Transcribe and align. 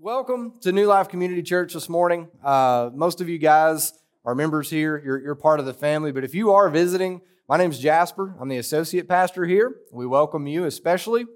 welcome 0.00 0.52
to 0.60 0.70
New 0.70 0.86
Life 0.86 1.08
Community 1.08 1.42
Church 1.42 1.74
this 1.74 1.88
morning. 1.88 2.28
Uh, 2.44 2.88
most 2.94 3.20
of 3.20 3.28
you 3.28 3.36
guys 3.36 3.92
are 4.24 4.32
members 4.32 4.70
here, 4.70 5.02
you're, 5.04 5.20
you're 5.20 5.34
part 5.34 5.58
of 5.58 5.66
the 5.66 5.74
family, 5.74 6.12
but 6.12 6.22
if 6.22 6.36
you 6.36 6.52
are 6.52 6.68
visiting, 6.70 7.20
my 7.48 7.56
name 7.56 7.72
is 7.72 7.80
Jasper. 7.80 8.36
I'm 8.40 8.48
the 8.48 8.58
associate 8.58 9.08
pastor 9.08 9.44
here. 9.44 9.74
We 9.92 10.06
welcome 10.06 10.46
you 10.46 10.66
especially. 10.66 11.26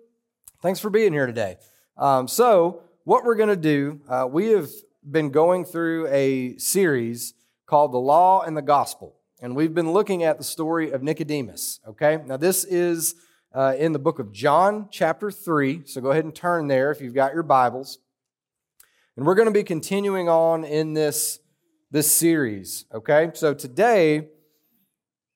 Thanks 0.61 0.79
for 0.79 0.91
being 0.91 1.13
here 1.13 1.27
today. 1.27 1.57
Um, 1.97 2.29
so, 2.29 2.83
what 3.03 3.25
we're 3.25 3.35
going 3.35 3.49
to 3.49 3.57
do, 3.57 4.01
uh, 4.09 4.29
we 4.31 4.49
have 4.51 4.71
been 5.11 5.31
going 5.31 5.65
through 5.65 6.07
a 6.07 6.57
series 6.59 7.35
called 7.67 7.93
The 7.93 7.99
Law 7.99 8.43
and 8.43 8.57
the 8.57 8.63
Gospel, 8.63 9.17
and 9.41 9.57
we've 9.57 9.75
been 9.75 9.93
looking 9.93 10.23
at 10.23 10.39
the 10.39 10.45
story 10.45 10.93
of 10.93 11.03
Nicodemus. 11.03 11.81
Okay, 11.89 12.19
now 12.27 12.37
this 12.37 12.63
is 12.63 13.17
uh, 13.53 13.75
in 13.77 13.93
the 13.93 13.99
book 13.99 14.21
of 14.21 14.31
John, 14.31 14.87
chapter 14.93 15.33
3. 15.33 15.83
So, 15.85 16.01
go 16.01 16.13
ahead 16.13 16.25
and 16.25 16.35
turn 16.35 16.69
there 16.69 16.93
if 16.93 17.01
you've 17.01 17.15
got 17.15 17.35
your 17.35 17.43
Bibles. 17.43 17.99
And 19.15 19.27
we're 19.27 19.35
going 19.35 19.49
to 19.49 19.53
be 19.53 19.63
continuing 19.63 20.31
on 20.31 20.65
in 20.65 20.95
this, 20.95 21.39
this 21.91 22.11
series, 22.11 22.87
okay? 22.95 23.31
So 23.35 23.53
today, 23.53 24.29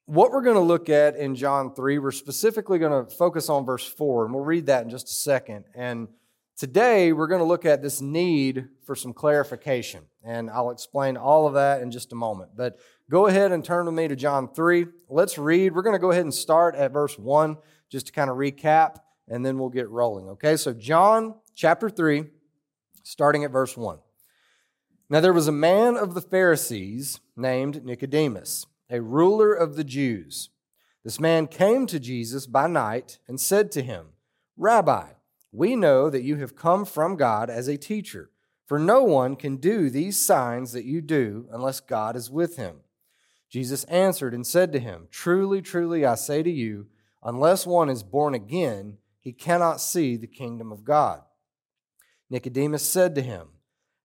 what 0.07 0.31
we're 0.31 0.41
going 0.41 0.57
to 0.57 0.63
look 0.63 0.89
at 0.89 1.15
in 1.15 1.35
John 1.35 1.75
3, 1.75 1.99
we're 1.99 2.11
specifically 2.11 2.79
going 2.79 3.05
to 3.05 3.15
focus 3.17 3.51
on 3.51 3.67
verse 3.67 3.87
4, 3.87 4.25
and 4.25 4.35
we'll 4.35 4.45
read 4.45 4.65
that 4.67 4.85
in 4.85 4.89
just 4.89 5.09
a 5.09 5.13
second. 5.13 5.67
And 5.75 6.09
today, 6.57 7.13
we're 7.13 7.27
going 7.27 7.43
to 7.43 7.47
look 7.47 7.67
at 7.67 7.83
this 7.83 8.01
need 8.01 8.67
for 8.87 8.95
some 8.95 9.13
clarification, 9.13 10.05
and 10.25 10.49
I'll 10.49 10.71
explain 10.71 11.19
all 11.19 11.47
of 11.47 11.53
that 11.53 11.83
in 11.83 11.91
just 11.91 12.15
a 12.15 12.17
moment. 12.17 12.53
But 12.57 12.79
go 13.11 13.27
ahead 13.27 13.53
and 13.53 13.63
turn 13.63 13.85
with 13.85 13.95
me 13.95 14.09
to 14.09 14.17
John 14.17 14.49
3. 14.55 14.87
Let's 15.11 15.37
read. 15.37 15.75
We're 15.75 15.83
going 15.83 15.97
to 15.97 16.01
go 16.01 16.13
ahead 16.13 16.25
and 16.25 16.33
start 16.33 16.77
at 16.77 16.95
verse 16.95 17.19
1 17.19 17.59
just 17.91 18.07
to 18.07 18.13
kind 18.13 18.31
of 18.31 18.39
recap, 18.39 19.01
and 19.29 19.45
then 19.45 19.59
we'll 19.59 19.69
get 19.69 19.91
rolling, 19.91 20.31
okay? 20.31 20.57
So, 20.57 20.73
John 20.73 21.35
chapter 21.55 21.91
3 21.91 22.25
starting 23.07 23.45
at 23.45 23.53
verse 23.53 23.77
1. 23.77 24.01
Now 25.09 25.21
there 25.21 25.33
was 25.33 25.47
a 25.47 25.53
man 25.53 25.97
of 25.97 26.15
the 26.15 26.21
Pharisees 26.21 27.21
named 27.37 27.85
Nicodemus, 27.85 28.67
a 28.91 29.01
ruler 29.01 29.55
of 29.55 29.77
the 29.77 29.85
Jews. 29.85 30.51
This 31.05 31.21
man 31.21 31.47
came 31.47 31.87
to 31.87 32.01
Jesus 32.01 32.49
by 32.49 32.67
night 32.67 33.21
and 33.29 33.41
said 33.41 33.71
to 33.73 33.83
him, 33.83 34.07
Rabbi, 34.57 35.11
we 35.53 35.77
know 35.77 36.11
that 36.11 36.25
you 36.25 36.39
have 36.39 36.57
come 36.57 36.85
from 36.85 37.15
God 37.15 37.49
as 37.49 37.69
a 37.69 37.77
teacher, 37.77 38.33
for 38.65 38.77
no 38.77 39.05
one 39.05 39.37
can 39.37 39.59
do 39.59 39.89
these 39.89 40.27
signs 40.27 40.73
that 40.73 40.85
you 40.85 41.01
do 41.01 41.47
unless 41.53 41.79
God 41.79 42.17
is 42.17 42.29
with 42.29 42.57
him. 42.57 42.79
Jesus 43.49 43.85
answered 43.85 44.35
and 44.35 44.45
said 44.45 44.73
to 44.73 44.81
him, 44.81 45.07
Truly, 45.13 45.63
truly, 45.63 46.05
I 46.05 46.17
say 46.17 46.43
to 46.43 46.51
you, 46.51 46.89
unless 47.23 47.69
one 47.69 47.89
is 47.89 48.03
born 48.03 48.35
again, 48.35 48.99
he 49.21 49.33
cannot 49.33 49.81
see 49.81 50.17
the 50.17 50.27
kingdom 50.27 50.73
of 50.73 50.83
God. 50.83 51.23
Nicodemus 52.31 52.87
said 52.87 53.15
to 53.15 53.23
him, 53.23 53.49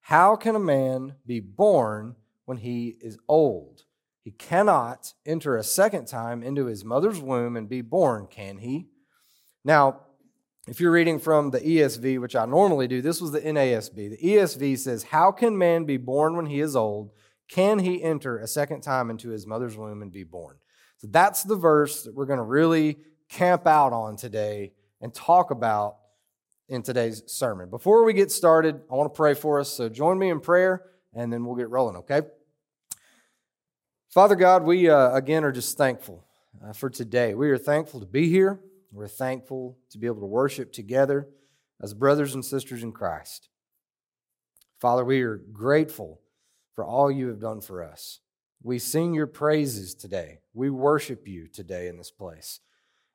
How 0.02 0.36
can 0.36 0.55
a 0.55 0.59
man 0.59 1.16
be 1.25 1.39
born 1.39 2.16
when 2.45 2.58
he 2.58 2.97
is 3.02 3.17
old? 3.27 3.83
He 4.23 4.31
cannot 4.31 5.14
enter 5.25 5.58
a 5.58 5.64
second 5.64 6.05
time 6.05 6.44
into 6.44 6.66
his 6.66 6.86
mother's 6.86 7.19
womb 7.19 7.58
and 7.58 7.67
be 7.67 7.81
born, 7.81 8.27
can 8.27 8.59
he? 8.59 8.88
Now, 9.66 10.02
if 10.67 10.80
you're 10.80 10.92
reading 10.92 11.17
from 11.17 11.49
the 11.49 11.59
ESV, 11.59 12.22
which 12.22 12.36
I 12.36 12.45
normally 12.45 12.88
do, 12.88 13.02
this 13.02 13.19
was 13.19 13.31
the 13.31 13.42
NASB. 13.42 13.95
The 14.11 14.17
ESV 14.17 14.77
says, 14.77 15.03
How 15.03 15.31
can 15.31 15.58
man 15.58 15.86
be 15.86 15.97
born 15.97 16.36
when 16.36 16.45
he 16.45 16.59
is 16.59 16.75
old? 16.75 17.11
Can 17.49 17.80
he 17.80 18.02
enter 18.02 18.38
a 18.38 18.47
second 18.47 18.81
time 18.81 19.09
into 19.09 19.30
his 19.30 19.47
mother's 19.47 19.75
womb 19.75 20.02
and 20.02 20.11
be 20.11 20.23
born? 20.23 20.58
So 20.97 21.08
that's 21.09 21.44
the 21.44 21.55
verse 21.55 22.03
that 22.03 22.14
we're 22.14 22.27
going 22.27 22.38
to 22.38 22.44
really 22.44 22.99
camp 23.27 23.66
out 23.66 23.92
on 23.92 24.16
today 24.17 24.73
and 25.02 25.14
talk 25.14 25.49
about 25.49 25.97
in 26.70 26.81
today's 26.81 27.23
sermon. 27.28 27.70
Before 27.70 28.04
we 28.04 28.14
get 28.14 28.31
started, 28.31 28.81
I 28.92 28.95
want 28.95 29.14
to 29.14 29.17
pray 29.17 29.34
for 29.34 29.59
us. 29.59 29.70
So 29.70 29.90
join 29.90 30.17
me 30.17 30.30
in 30.30 30.40
prayer 30.40 30.84
and 31.14 31.31
then 31.31 31.45
we'll 31.45 31.56
get 31.56 31.70
rolling, 31.70 31.98
okay? 31.98 32.22
Father 34.10 34.36
God, 34.36 34.64
we 34.64 34.89
uh, 34.89 35.11
again 35.11 35.44
are 35.44 35.52
just 35.52 35.77
thankful 35.77 36.26
uh, 36.66 36.73
for 36.73 36.89
today. 36.89 37.33
We 37.33 37.49
are 37.49 37.58
thankful 37.58 37.99
to 37.99 38.05
be 38.05 38.30
here. 38.30 38.60
We're 38.92 39.08
thankful 39.08 39.77
to 39.92 39.98
be 39.98 40.08
able 40.08 40.22
to 40.22 40.27
worship 40.27 40.73
together 40.73 41.27
as 41.82 41.94
brothers 41.94 42.36
and 42.36 42.44
sisters 42.44 42.83
in 42.83 42.92
Christ. 42.92 43.49
Father, 44.80 45.05
we 45.05 45.22
are 45.22 45.38
grateful 45.38 46.22
for 46.76 46.83
all 46.83 47.11
you 47.11 47.28
have 47.28 47.39
done 47.39 47.61
for 47.61 47.83
us. 47.83 48.20
We 48.64 48.80
sing 48.80 49.14
your 49.14 49.28
praises 49.28 49.95
today. 49.95 50.39
We 50.54 50.70
worship 50.70 51.28
you 51.28 51.48
today 51.48 51.88
in 51.88 51.98
this 51.98 52.11
place. 52.11 52.60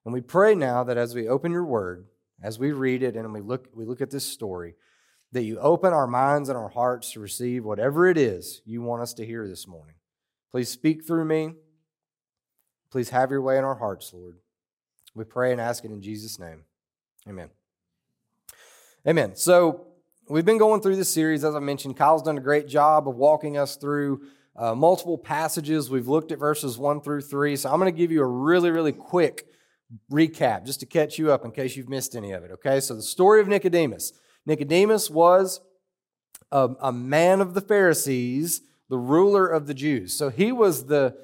And 0.04 0.12
we 0.12 0.20
pray 0.20 0.54
now 0.54 0.84
that 0.84 0.96
as 0.96 1.14
we 1.14 1.28
open 1.28 1.52
your 1.52 1.64
word, 1.64 2.06
as 2.42 2.58
we 2.58 2.72
read 2.72 3.02
it 3.02 3.16
and 3.16 3.32
we 3.32 3.40
look, 3.40 3.68
we 3.74 3.84
look 3.84 4.00
at 4.00 4.10
this 4.10 4.24
story, 4.24 4.74
that 5.32 5.42
you 5.42 5.58
open 5.58 5.92
our 5.92 6.06
minds 6.06 6.48
and 6.48 6.56
our 6.56 6.68
hearts 6.68 7.12
to 7.12 7.20
receive 7.20 7.64
whatever 7.64 8.06
it 8.06 8.16
is 8.16 8.62
you 8.64 8.82
want 8.82 9.02
us 9.02 9.14
to 9.14 9.26
hear 9.26 9.46
this 9.48 9.66
morning. 9.66 9.96
Please 10.50 10.68
speak 10.68 11.06
through 11.06 11.24
me. 11.24 11.54
Please 12.90 13.10
have 13.10 13.30
your 13.30 13.42
way 13.42 13.58
in 13.58 13.64
our 13.64 13.74
hearts, 13.74 14.12
Lord. 14.14 14.36
We 15.14 15.24
pray 15.24 15.52
and 15.52 15.60
ask 15.60 15.84
it 15.84 15.90
in 15.90 16.00
Jesus' 16.00 16.38
name. 16.38 16.62
Amen. 17.28 17.50
Amen. 19.06 19.34
So, 19.34 19.86
we've 20.28 20.44
been 20.44 20.58
going 20.58 20.80
through 20.80 20.96
this 20.96 21.12
series. 21.12 21.44
As 21.44 21.54
I 21.54 21.58
mentioned, 21.58 21.96
Kyle's 21.96 22.22
done 22.22 22.38
a 22.38 22.42
great 22.42 22.68
job 22.68 23.08
of 23.08 23.16
walking 23.16 23.56
us 23.56 23.76
through 23.76 24.22
uh, 24.54 24.74
multiple 24.74 25.18
passages. 25.18 25.90
We've 25.90 26.08
looked 26.08 26.32
at 26.32 26.38
verses 26.38 26.78
1 26.78 27.00
through 27.00 27.22
3. 27.22 27.56
So, 27.56 27.70
I'm 27.70 27.80
going 27.80 27.92
to 27.92 27.98
give 27.98 28.12
you 28.12 28.22
a 28.22 28.26
really, 28.26 28.70
really 28.70 28.92
quick 28.92 29.46
recap 30.10 30.64
just 30.64 30.80
to 30.80 30.86
catch 30.86 31.18
you 31.18 31.30
up 31.30 31.44
in 31.44 31.50
case 31.50 31.76
you've 31.76 31.88
missed 31.88 32.16
any 32.16 32.32
of 32.32 32.44
it. 32.44 32.50
Okay, 32.52 32.80
so 32.80 32.94
the 32.94 33.02
story 33.02 33.40
of 33.40 33.48
Nicodemus. 33.48 34.12
Nicodemus 34.44 35.10
was 35.10 35.60
a, 36.50 36.70
a 36.80 36.92
man 36.92 37.40
of 37.40 37.54
the 37.54 37.60
Pharisees, 37.60 38.62
the 38.88 38.98
ruler 38.98 39.46
of 39.46 39.66
the 39.66 39.74
Jews. 39.74 40.16
So 40.16 40.28
he 40.28 40.52
was 40.52 40.86
the, 40.86 41.16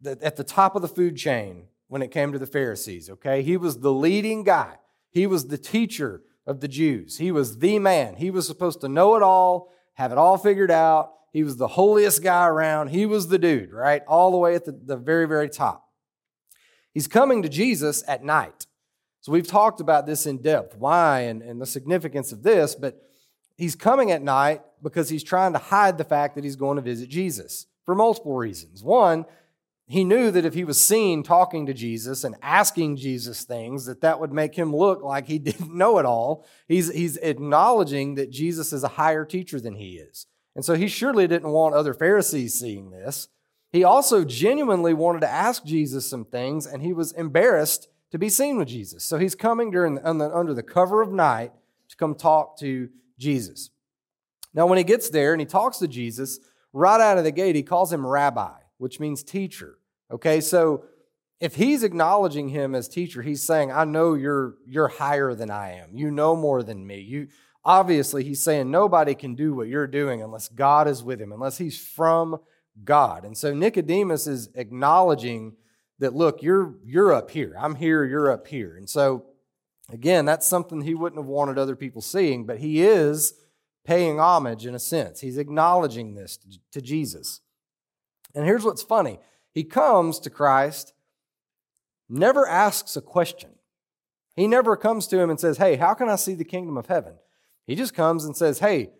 the 0.00 0.18
at 0.22 0.36
the 0.36 0.44
top 0.44 0.76
of 0.76 0.82
the 0.82 0.88
food 0.88 1.16
chain 1.16 1.66
when 1.88 2.02
it 2.02 2.10
came 2.10 2.32
to 2.32 2.38
the 2.38 2.46
Pharisees. 2.46 3.10
Okay, 3.10 3.42
he 3.42 3.56
was 3.56 3.80
the 3.80 3.92
leading 3.92 4.42
guy. 4.42 4.76
He 5.10 5.26
was 5.26 5.48
the 5.48 5.58
teacher 5.58 6.22
of 6.46 6.60
the 6.60 6.68
Jews. 6.68 7.18
He 7.18 7.30
was 7.30 7.58
the 7.58 7.78
man. 7.78 8.16
He 8.16 8.30
was 8.30 8.46
supposed 8.46 8.80
to 8.80 8.88
know 8.88 9.16
it 9.16 9.22
all, 9.22 9.72
have 9.94 10.12
it 10.12 10.18
all 10.18 10.36
figured 10.36 10.70
out. 10.70 11.12
He 11.32 11.42
was 11.42 11.56
the 11.56 11.68
holiest 11.68 12.22
guy 12.22 12.46
around. 12.46 12.88
He 12.88 13.06
was 13.06 13.28
the 13.28 13.38
dude, 13.38 13.72
right? 13.72 14.02
All 14.06 14.30
the 14.30 14.36
way 14.36 14.54
at 14.54 14.64
the, 14.64 14.72
the 14.72 14.96
very, 14.96 15.26
very 15.26 15.48
top. 15.48 15.83
He's 16.94 17.08
coming 17.08 17.42
to 17.42 17.48
Jesus 17.48 18.02
at 18.08 18.24
night. 18.24 18.66
So 19.20 19.32
we've 19.32 19.46
talked 19.46 19.80
about 19.80 20.06
this 20.06 20.26
in 20.26 20.38
depth, 20.38 20.76
why 20.76 21.20
and, 21.20 21.42
and 21.42 21.60
the 21.60 21.66
significance 21.66 22.30
of 22.30 22.42
this, 22.42 22.74
but 22.74 23.02
he's 23.56 23.74
coming 23.74 24.10
at 24.10 24.22
night 24.22 24.62
because 24.82 25.08
he's 25.08 25.24
trying 25.24 25.54
to 25.54 25.58
hide 25.58 25.98
the 25.98 26.04
fact 26.04 26.34
that 26.34 26.44
he's 26.44 26.56
going 26.56 26.76
to 26.76 26.82
visit 26.82 27.08
Jesus 27.08 27.66
for 27.84 27.94
multiple 27.94 28.34
reasons. 28.34 28.82
One, 28.82 29.24
he 29.86 30.04
knew 30.04 30.30
that 30.30 30.44
if 30.44 30.54
he 30.54 30.64
was 30.64 30.80
seen 30.80 31.22
talking 31.22 31.66
to 31.66 31.74
Jesus 31.74 32.24
and 32.24 32.36
asking 32.42 32.96
Jesus 32.96 33.44
things, 33.44 33.86
that 33.86 34.00
that 34.00 34.20
would 34.20 34.32
make 34.32 34.54
him 34.54 34.74
look 34.74 35.02
like 35.02 35.26
he 35.26 35.38
didn't 35.40 35.74
know 35.74 35.98
it 35.98 36.06
all. 36.06 36.46
He's, 36.68 36.92
he's 36.92 37.16
acknowledging 37.18 38.14
that 38.14 38.30
Jesus 38.30 38.72
is 38.72 38.84
a 38.84 38.88
higher 38.88 39.24
teacher 39.24 39.60
than 39.60 39.74
he 39.74 39.96
is. 39.96 40.26
And 40.54 40.64
so 40.64 40.74
he 40.74 40.86
surely 40.86 41.26
didn't 41.26 41.50
want 41.50 41.74
other 41.74 41.94
Pharisees 41.94 42.54
seeing 42.54 42.90
this. 42.90 43.28
He 43.74 43.82
also 43.82 44.22
genuinely 44.24 44.94
wanted 44.94 45.22
to 45.22 45.28
ask 45.28 45.64
Jesus 45.64 46.08
some 46.08 46.24
things, 46.24 46.64
and 46.64 46.80
he 46.80 46.92
was 46.92 47.10
embarrassed 47.10 47.88
to 48.12 48.18
be 48.20 48.28
seen 48.28 48.56
with 48.56 48.68
Jesus. 48.68 49.02
So 49.02 49.18
he's 49.18 49.34
coming 49.34 49.72
during 49.72 49.98
under 49.98 50.54
the 50.54 50.62
cover 50.62 51.02
of 51.02 51.10
night 51.10 51.50
to 51.88 51.96
come 51.96 52.14
talk 52.14 52.56
to 52.60 52.88
Jesus. 53.18 53.70
Now, 54.54 54.66
when 54.66 54.78
he 54.78 54.84
gets 54.84 55.10
there 55.10 55.32
and 55.32 55.40
he 55.40 55.44
talks 55.44 55.78
to 55.78 55.88
Jesus, 55.88 56.38
right 56.72 57.00
out 57.00 57.18
of 57.18 57.24
the 57.24 57.32
gate, 57.32 57.56
he 57.56 57.64
calls 57.64 57.92
him 57.92 58.06
rabbi, 58.06 58.52
which 58.78 59.00
means 59.00 59.24
teacher. 59.24 59.78
Okay, 60.08 60.40
so 60.40 60.84
if 61.40 61.56
he's 61.56 61.82
acknowledging 61.82 62.50
him 62.50 62.76
as 62.76 62.88
teacher, 62.88 63.22
he's 63.22 63.42
saying, 63.42 63.72
I 63.72 63.82
know 63.82 64.14
you're, 64.14 64.54
you're 64.64 64.86
higher 64.86 65.34
than 65.34 65.50
I 65.50 65.80
am. 65.80 65.96
You 65.96 66.12
know 66.12 66.36
more 66.36 66.62
than 66.62 66.86
me. 66.86 67.00
You, 67.00 67.26
obviously, 67.64 68.22
he's 68.22 68.40
saying 68.40 68.70
nobody 68.70 69.16
can 69.16 69.34
do 69.34 69.52
what 69.52 69.66
you're 69.66 69.88
doing 69.88 70.22
unless 70.22 70.48
God 70.48 70.86
is 70.86 71.02
with 71.02 71.20
him, 71.20 71.32
unless 71.32 71.58
he's 71.58 71.76
from 71.76 72.38
God. 72.82 73.24
And 73.24 73.36
so 73.36 73.54
Nicodemus 73.54 74.26
is 74.26 74.48
acknowledging 74.54 75.54
that, 75.98 76.14
look, 76.14 76.42
you're, 76.42 76.74
you're 76.84 77.12
up 77.12 77.30
here. 77.30 77.54
I'm 77.58 77.76
here, 77.76 78.04
you're 78.04 78.30
up 78.30 78.46
here. 78.46 78.76
And 78.76 78.88
so, 78.88 79.26
again, 79.90 80.24
that's 80.24 80.46
something 80.46 80.80
he 80.80 80.94
wouldn't 80.94 81.20
have 81.20 81.28
wanted 81.28 81.58
other 81.58 81.76
people 81.76 82.02
seeing, 82.02 82.44
but 82.44 82.58
he 82.58 82.82
is 82.82 83.34
paying 83.84 84.18
homage 84.18 84.66
in 84.66 84.74
a 84.74 84.78
sense. 84.78 85.20
He's 85.20 85.38
acknowledging 85.38 86.14
this 86.14 86.38
to, 86.72 86.80
Jesus. 86.80 87.40
And 88.34 88.44
here's 88.44 88.64
what's 88.64 88.82
funny 88.82 89.20
he 89.52 89.62
comes 89.62 90.18
to 90.20 90.30
Christ, 90.30 90.94
never 92.08 92.48
asks 92.48 92.96
a 92.96 93.02
question. 93.02 93.50
He 94.34 94.48
never 94.48 94.76
comes 94.76 95.06
to 95.08 95.20
him 95.20 95.30
and 95.30 95.38
says, 95.38 95.58
Hey, 95.58 95.76
how 95.76 95.94
can 95.94 96.08
I 96.08 96.16
see 96.16 96.34
the 96.34 96.44
kingdom 96.44 96.76
of 96.76 96.86
heaven? 96.86 97.14
He 97.66 97.76
just 97.76 97.94
comes 97.94 98.24
and 98.24 98.36
says, 98.36 98.58
Hey, 98.58 98.90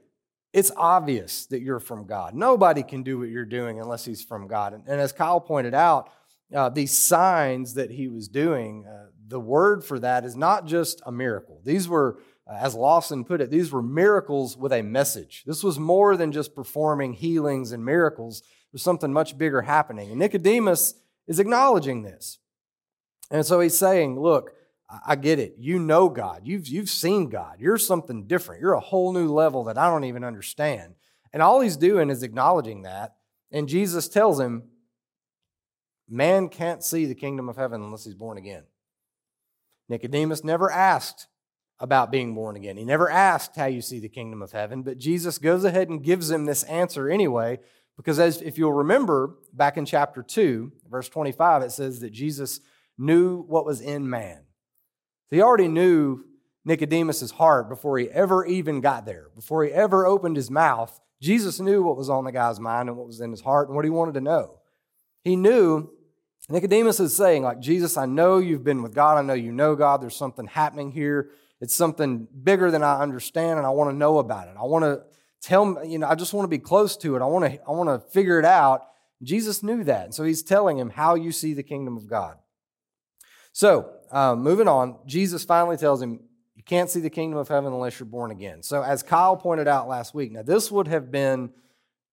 it's 0.55 0.71
obvious 0.77 1.47
that 1.47 1.61
you're 1.61 1.81
from 1.81 2.07
God. 2.07 2.35
Nobody 2.35 2.83
can 2.83 3.03
do 3.03 3.19
what 3.19 3.29
you're 3.29 3.45
doing 3.45 3.81
unless 3.81 4.05
he's 4.05 4.23
from 4.23 4.47
God. 4.47 4.73
And, 4.73 4.85
and 4.87 5.01
as 5.01 5.13
Kyle 5.13 5.41
pointed 5.41 5.75
out, 5.75 6.11
uh, 6.55 6.69
these 6.69 6.97
signs 6.97 7.75
that 7.75 7.91
he 7.91 8.09
was 8.09 8.29
doing, 8.29 8.87
uh, 8.87 9.09
the 9.27 9.41
word 9.41 9.85
for 9.85 9.99
that 9.99 10.25
is 10.25 10.37
not 10.37 10.67
just 10.67 11.03
a 11.05 11.13
miracle. 11.13 11.61
These 11.65 11.89
were 11.89 12.19
as 12.47 12.75
Lawson 12.75 13.25
put 13.25 13.41
it, 13.41 13.51
these 13.51 13.73
were 13.73 13.83
miracles 13.83 14.57
with 14.57 14.73
a 14.73 14.83
message. 14.83 15.45
This 15.47 15.65
was 15.65 15.79
more 15.79 16.17
than 16.17 16.31
just 16.31 16.55
performing 16.55 17.15
healings 17.15 17.73
and 17.73 17.85
miracles. 17.85 18.43
There's 18.71 18.83
something 18.83 19.13
much 19.13 19.39
bigger 19.39 19.63
happening. 19.63 20.11
And 20.11 20.19
Nicodemus 20.19 20.95
is 21.27 21.41
acknowledging 21.41 22.03
this. 22.03 22.39
And 23.31 23.47
so 23.47 23.61
he's 23.61 23.77
saying, 23.77 24.21
Look, 24.21 24.53
I 25.07 25.17
get 25.17 25.39
it. 25.39 25.55
You 25.59 25.79
know 25.79 26.09
God. 26.09 26.43
You've, 26.45 26.69
you've 26.69 26.91
seen 26.91 27.31
God. 27.31 27.57
You're 27.59 27.79
something 27.79 28.27
different. 28.27 28.61
You're 28.61 28.75
a 28.75 28.81
whole 28.81 29.13
new 29.13 29.33
level 29.33 29.65
that 29.65 29.79
I 29.79 29.89
don't 29.89 30.05
even 30.05 30.25
understand. 30.25 30.95
And 31.33 31.43
all 31.43 31.61
he's 31.61 31.77
doing 31.77 32.11
is 32.11 32.23
acknowledging 32.23 32.83
that. 32.83 33.15
And 33.51 33.69
Jesus 33.69 34.09
tells 34.09 34.39
him, 34.39 34.65
Man 36.09 36.49
can't 36.49 36.85
see 36.85 37.07
the 37.07 37.15
kingdom 37.15 37.49
of 37.49 37.57
heaven 37.57 37.83
unless 37.83 38.05
he's 38.05 38.15
born 38.15 38.37
again. 38.37 38.65
Nicodemus 39.89 40.45
never 40.45 40.71
asked 40.71 41.29
about 41.81 42.11
being 42.11 42.35
born 42.35 42.57
again. 42.57 42.77
He 42.77 42.85
never 42.85 43.11
asked 43.11 43.57
how 43.57 43.67
you 43.67 43.81
see 43.81 44.01
the 44.01 44.09
kingdom 44.09 44.43
of 44.43 44.53
heaven, 44.53 44.83
but 44.83 44.99
Jesus 44.99 45.39
goes 45.39 45.65
ahead 45.65 45.89
and 45.89 46.05
gives 46.05 46.31
him 46.31 46.45
this 46.45 46.63
answer 46.65 47.09
anyway, 47.09 47.59
because 47.97 48.19
as 48.19 48.41
if 48.43 48.59
you'll 48.59 48.73
remember 48.73 49.35
back 49.53 49.77
in 49.77 49.85
chapter 49.85 50.23
2, 50.23 50.73
verse 50.89 51.09
25, 51.09 51.63
it 51.63 51.73
says 51.73 52.01
that 52.01 52.11
Jesus 52.11 52.61
knew 52.97 53.43
what 53.43 53.67
was 53.67 53.81
in 53.81 54.09
man. 54.09 54.44
He 55.31 55.41
already 55.41 55.69
knew 55.69 56.25
Nicodemus's 56.65 57.33
heart 57.33 57.69
before 57.69 57.99
he 57.99 58.09
ever 58.11 58.45
even 58.47 58.81
got 58.81 59.05
there, 59.05 59.29
before 59.35 59.65
he 59.65 59.73
ever 59.73 60.07
opened 60.07 60.37
his 60.37 60.51
mouth. 60.51 61.01
Jesus 61.21 61.61
knew 61.61 61.83
what 61.83 61.97
was 61.97 62.11
on 62.11 62.25
the 62.25 62.33
guy's 62.33 62.61
mind 62.61 62.89
and 62.89 62.99
what 62.99 63.07
was 63.07 63.21
in 63.21 63.31
his 63.31 63.41
heart 63.41 63.69
and 63.69 63.77
what 63.77 63.85
he 63.85 63.91
wanted 63.91 64.15
to 64.15 64.21
know. 64.21 64.59
He 65.23 65.37
knew 65.37 65.91
Nicodemus 66.49 67.01
is 67.01 67.17
saying, 67.17 67.43
like, 67.43 67.61
Jesus, 67.61 67.97
I 67.97 68.07
know 68.07 68.39
you've 68.39 68.65
been 68.65 68.83
with 68.83 68.95
God. 68.95 69.17
I 69.17 69.23
know 69.23 69.35
you 69.35 69.53
know 69.53 69.75
God. 69.75 70.03
There's 70.03 70.17
something 70.17 70.47
happening 70.47 70.93
here. 70.93 71.31
It's 71.61 71.75
something 71.75 72.29
bigger 72.43 72.71
than 72.71 72.83
I 72.83 73.01
understand, 73.01 73.59
and 73.59 73.67
I 73.67 73.71
want 73.71 73.91
to 73.91 73.97
know 73.97 74.19
about 74.19 74.49
it. 74.49 74.55
I 74.59 74.65
want 74.65 74.85
to 74.85 75.03
tell 75.41 75.83
you 75.85 75.99
know, 75.99 76.09
I 76.09 76.15
just 76.15 76.35
want 76.35 76.45
to 76.45 76.51
be 76.51 76.59
close 76.59 76.97
to 76.99 77.17
it. 77.17 77.23
I 77.23 77.27
want 77.27 77.45
to, 77.47 77.59
I 77.67 77.71
want 77.71 77.89
to 77.89 78.07
figure 78.11 78.39
it 78.39 78.45
out. 78.45 78.83
Jesus 79.23 79.63
knew 79.63 79.85
that. 79.85 80.05
And 80.05 80.15
so 80.15 80.25
he's 80.25 80.43
telling 80.43 80.79
him 80.79 80.91
how 80.91 81.15
you 81.15 81.33
see 81.33 81.55
the 81.55 81.63
kingdom 81.63 81.97
of 81.97 82.07
God. 82.07 82.37
So, 83.53 83.94
um, 84.11 84.43
moving 84.43 84.69
on, 84.69 84.97
Jesus 85.07 85.45
finally 85.45 85.77
tells 85.77 86.01
him, 86.01 86.21
You 86.55 86.63
can't 86.63 86.91
see 86.91 87.01
the 87.01 87.11
kingdom 87.11 87.39
of 87.39 87.49
heaven 87.49 87.73
unless 87.73 87.99
you're 87.99 88.07
born 88.07 88.31
again. 88.31 88.63
So, 88.63 88.83
as 88.83 89.03
Kyle 89.03 89.37
pointed 89.37 89.69
out 89.69 89.89
last 89.89 90.15
week, 90.15 90.33
now 90.33 90.43
this 90.43 90.71
would 90.71 90.89
have 90.89 91.11
been 91.11 91.51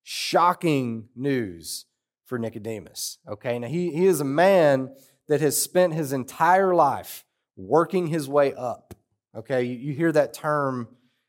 shocking 0.04 1.10
news 1.16 1.86
for 2.26 2.40
Nicodemus. 2.40 3.18
Okay, 3.28 3.60
now 3.60 3.68
he, 3.68 3.92
he 3.92 4.06
is 4.06 4.22
a 4.22 4.26
man 4.26 4.94
that 5.28 5.42
has 5.42 5.62
spent 5.62 5.94
his 5.94 6.14
entire 6.14 6.74
life 6.74 7.26
working 7.56 8.08
his 8.08 8.28
way 8.28 8.54
up. 8.54 8.94
Okay, 9.36 9.64
you, 9.64 9.76
you 9.76 9.94
hear 9.94 10.12
that 10.12 10.34
term 10.34 10.88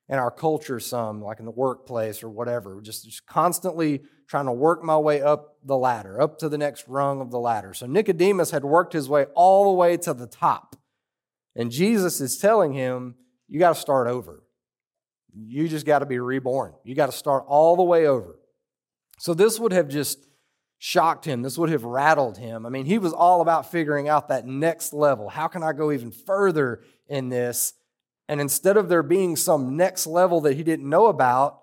in 0.08 0.19
our 0.19 0.31
culture 0.31 0.81
some, 0.81 1.23
like 1.23 1.38
in 1.38 1.44
the 1.44 1.50
workplace 1.50 2.23
or 2.23 2.29
whatever, 2.29 2.81
just, 2.82 3.05
just 3.05 3.26
constantly 3.26 4.03
trying 4.32 4.46
to 4.46 4.52
work 4.52 4.82
my 4.82 4.96
way 4.96 5.20
up 5.20 5.58
the 5.62 5.76
ladder, 5.76 6.19
up 6.19 6.38
to 6.38 6.49
the 6.49 6.56
next 6.56 6.88
rung 6.88 7.20
of 7.20 7.31
the 7.31 7.38
ladder. 7.38 7.75
So 7.75 7.84
Nicodemus 7.84 8.50
had 8.50 8.64
worked 8.64 8.94
his 8.94 9.06
way 9.06 9.26
all 9.34 9.67
the 9.67 9.76
way 9.76 9.99
to 9.99 10.14
the 10.14 10.26
top. 10.26 10.75
And 11.55 11.70
Jesus 11.70 12.19
is 12.19 12.38
telling 12.38 12.73
him, 12.73 13.17
you 13.46 13.58
got 13.58 13.75
to 13.75 13.81
start 13.81 14.08
over. 14.08 14.43
You 15.34 15.69
just 15.69 15.84
got 15.84 15.99
to 15.99 16.06
be 16.06 16.19
reborn. 16.19 16.73
You 16.82 16.94
got 16.94 17.11
to 17.11 17.12
start 17.12 17.44
all 17.46 17.76
the 17.76 17.82
way 17.82 18.06
over. 18.06 18.38
So 19.19 19.34
this 19.34 19.61
would 19.61 19.75
have 19.75 19.88
just 19.88 20.26
shocked 20.79 21.26
him. 21.26 21.43
This 21.43 21.58
would 21.58 21.69
have 21.69 21.84
rattled 21.84 22.38
him. 22.38 22.64
I 22.64 22.70
mean, 22.70 22.87
he 22.87 22.96
was 22.96 23.12
all 23.12 23.43
about 23.43 23.70
figuring 23.70 24.08
out 24.08 24.29
that 24.29 24.46
next 24.46 24.94
level. 24.94 25.29
How 25.29 25.46
can 25.46 25.62
I 25.62 25.75
go 25.75 25.93
even 25.93 26.11
further 26.11 26.81
in 27.06 27.29
this? 27.29 27.75
And 28.31 28.40
instead 28.40 28.79
of 28.79 28.88
there 28.88 29.02
being 29.02 29.37
some 29.37 29.76
next 29.76 30.06
level 30.06 30.40
that 30.40 30.56
he 30.56 30.62
didn't 30.62 30.88
know 30.88 31.08
about, 31.08 31.58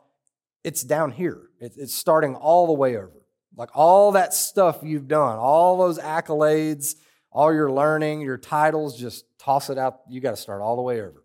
it's 0.64 0.84
down 0.84 1.12
here. 1.12 1.50
It's 1.60 1.94
starting 1.94 2.36
all 2.36 2.68
the 2.68 2.74
way 2.74 2.96
over. 2.98 3.12
Like 3.56 3.70
all 3.74 4.14
that 4.14 4.34
stuff 4.34 4.80
you've 4.84 5.08
done, 5.08 5.38
all 5.38 5.78
those 5.78 6.00
accolades, 6.00 6.96
all 7.32 7.54
your 7.54 7.72
learning, 7.72 8.22
your 8.22 8.38
titles, 8.38 8.98
just 8.98 9.26
toss 9.38 9.70
it 9.70 9.78
out. 9.78 10.02
You 10.10 10.22
got 10.22 10.32
to 10.32 10.38
start 10.38 10.62
all 10.62 10.76
the 10.76 10.82
way 10.82 11.02
over. 11.02 11.24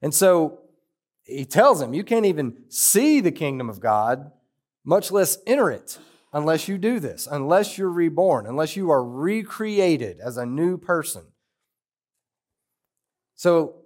And 0.00 0.14
so 0.14 0.60
he 1.24 1.44
tells 1.44 1.80
him, 1.80 1.94
You 1.94 2.04
can't 2.04 2.26
even 2.26 2.64
see 2.68 3.20
the 3.20 3.32
kingdom 3.32 3.68
of 3.70 3.80
God, 3.80 4.30
much 4.84 5.10
less 5.10 5.38
enter 5.46 5.70
it 5.70 5.98
unless 6.32 6.68
you 6.68 6.78
do 6.78 6.98
this, 6.98 7.28
unless 7.30 7.76
you're 7.76 7.90
reborn, 7.90 8.46
unless 8.46 8.76
you 8.76 8.90
are 8.90 9.04
recreated 9.04 10.18
as 10.20 10.36
a 10.36 10.46
new 10.46 10.76
person. 10.78 11.22
So 13.34 13.76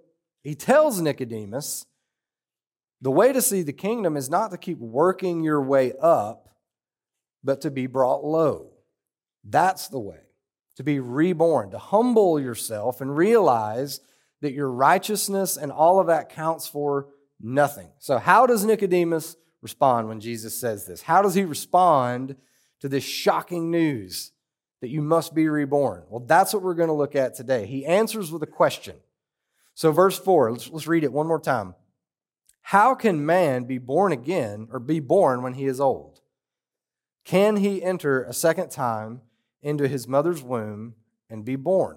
he 0.43 0.55
tells 0.55 1.01
Nicodemus 1.01 1.85
the 3.01 3.11
way 3.11 3.31
to 3.31 3.41
see 3.41 3.61
the 3.61 3.73
kingdom 3.73 4.17
is 4.17 4.29
not 4.29 4.51
to 4.51 4.57
keep 4.57 4.79
working 4.79 5.43
your 5.43 5.61
way 5.61 5.93
up, 6.01 6.49
but 7.43 7.61
to 7.61 7.71
be 7.71 7.87
brought 7.87 8.23
low. 8.23 8.71
That's 9.43 9.87
the 9.87 9.99
way. 9.99 10.19
To 10.77 10.83
be 10.83 10.99
reborn, 10.99 11.71
to 11.71 11.77
humble 11.77 12.39
yourself 12.39 13.01
and 13.01 13.15
realize 13.15 13.99
that 14.41 14.53
your 14.53 14.69
righteousness 14.69 15.57
and 15.57 15.71
all 15.71 15.99
of 15.99 16.07
that 16.07 16.29
counts 16.29 16.67
for 16.67 17.07
nothing. 17.39 17.89
So, 17.99 18.17
how 18.17 18.45
does 18.45 18.65
Nicodemus 18.65 19.35
respond 19.61 20.07
when 20.07 20.19
Jesus 20.19 20.59
says 20.59 20.85
this? 20.85 21.01
How 21.01 21.21
does 21.21 21.33
he 21.33 21.45
respond 21.45 22.35
to 22.81 22.89
this 22.89 23.03
shocking 23.03 23.71
news 23.71 24.31
that 24.81 24.89
you 24.89 25.01
must 25.01 25.33
be 25.33 25.49
reborn? 25.49 26.03
Well, 26.09 26.23
that's 26.25 26.53
what 26.53 26.61
we're 26.61 26.75
going 26.75 26.89
to 26.89 26.93
look 26.93 27.15
at 27.15 27.33
today. 27.33 27.65
He 27.65 27.85
answers 27.85 28.31
with 28.31 28.43
a 28.43 28.47
question. 28.47 28.95
So, 29.73 29.91
verse 29.91 30.19
4, 30.19 30.51
let's, 30.51 30.69
let's 30.69 30.87
read 30.87 31.03
it 31.03 31.13
one 31.13 31.27
more 31.27 31.39
time. 31.39 31.75
How 32.67 32.95
can 32.95 33.25
man 33.25 33.63
be 33.63 33.77
born 33.77 34.11
again 34.11 34.67
or 34.73 34.79
be 34.79 34.99
born 34.99 35.41
when 35.41 35.53
he 35.53 35.67
is 35.67 35.79
old? 35.79 36.19
Can 37.23 37.55
he 37.55 37.81
enter 37.81 38.23
a 38.23 38.33
second 38.33 38.71
time 38.71 39.21
into 39.61 39.87
his 39.87 40.05
mother's 40.05 40.43
womb 40.43 40.95
and 41.29 41.45
be 41.45 41.55
born? 41.55 41.95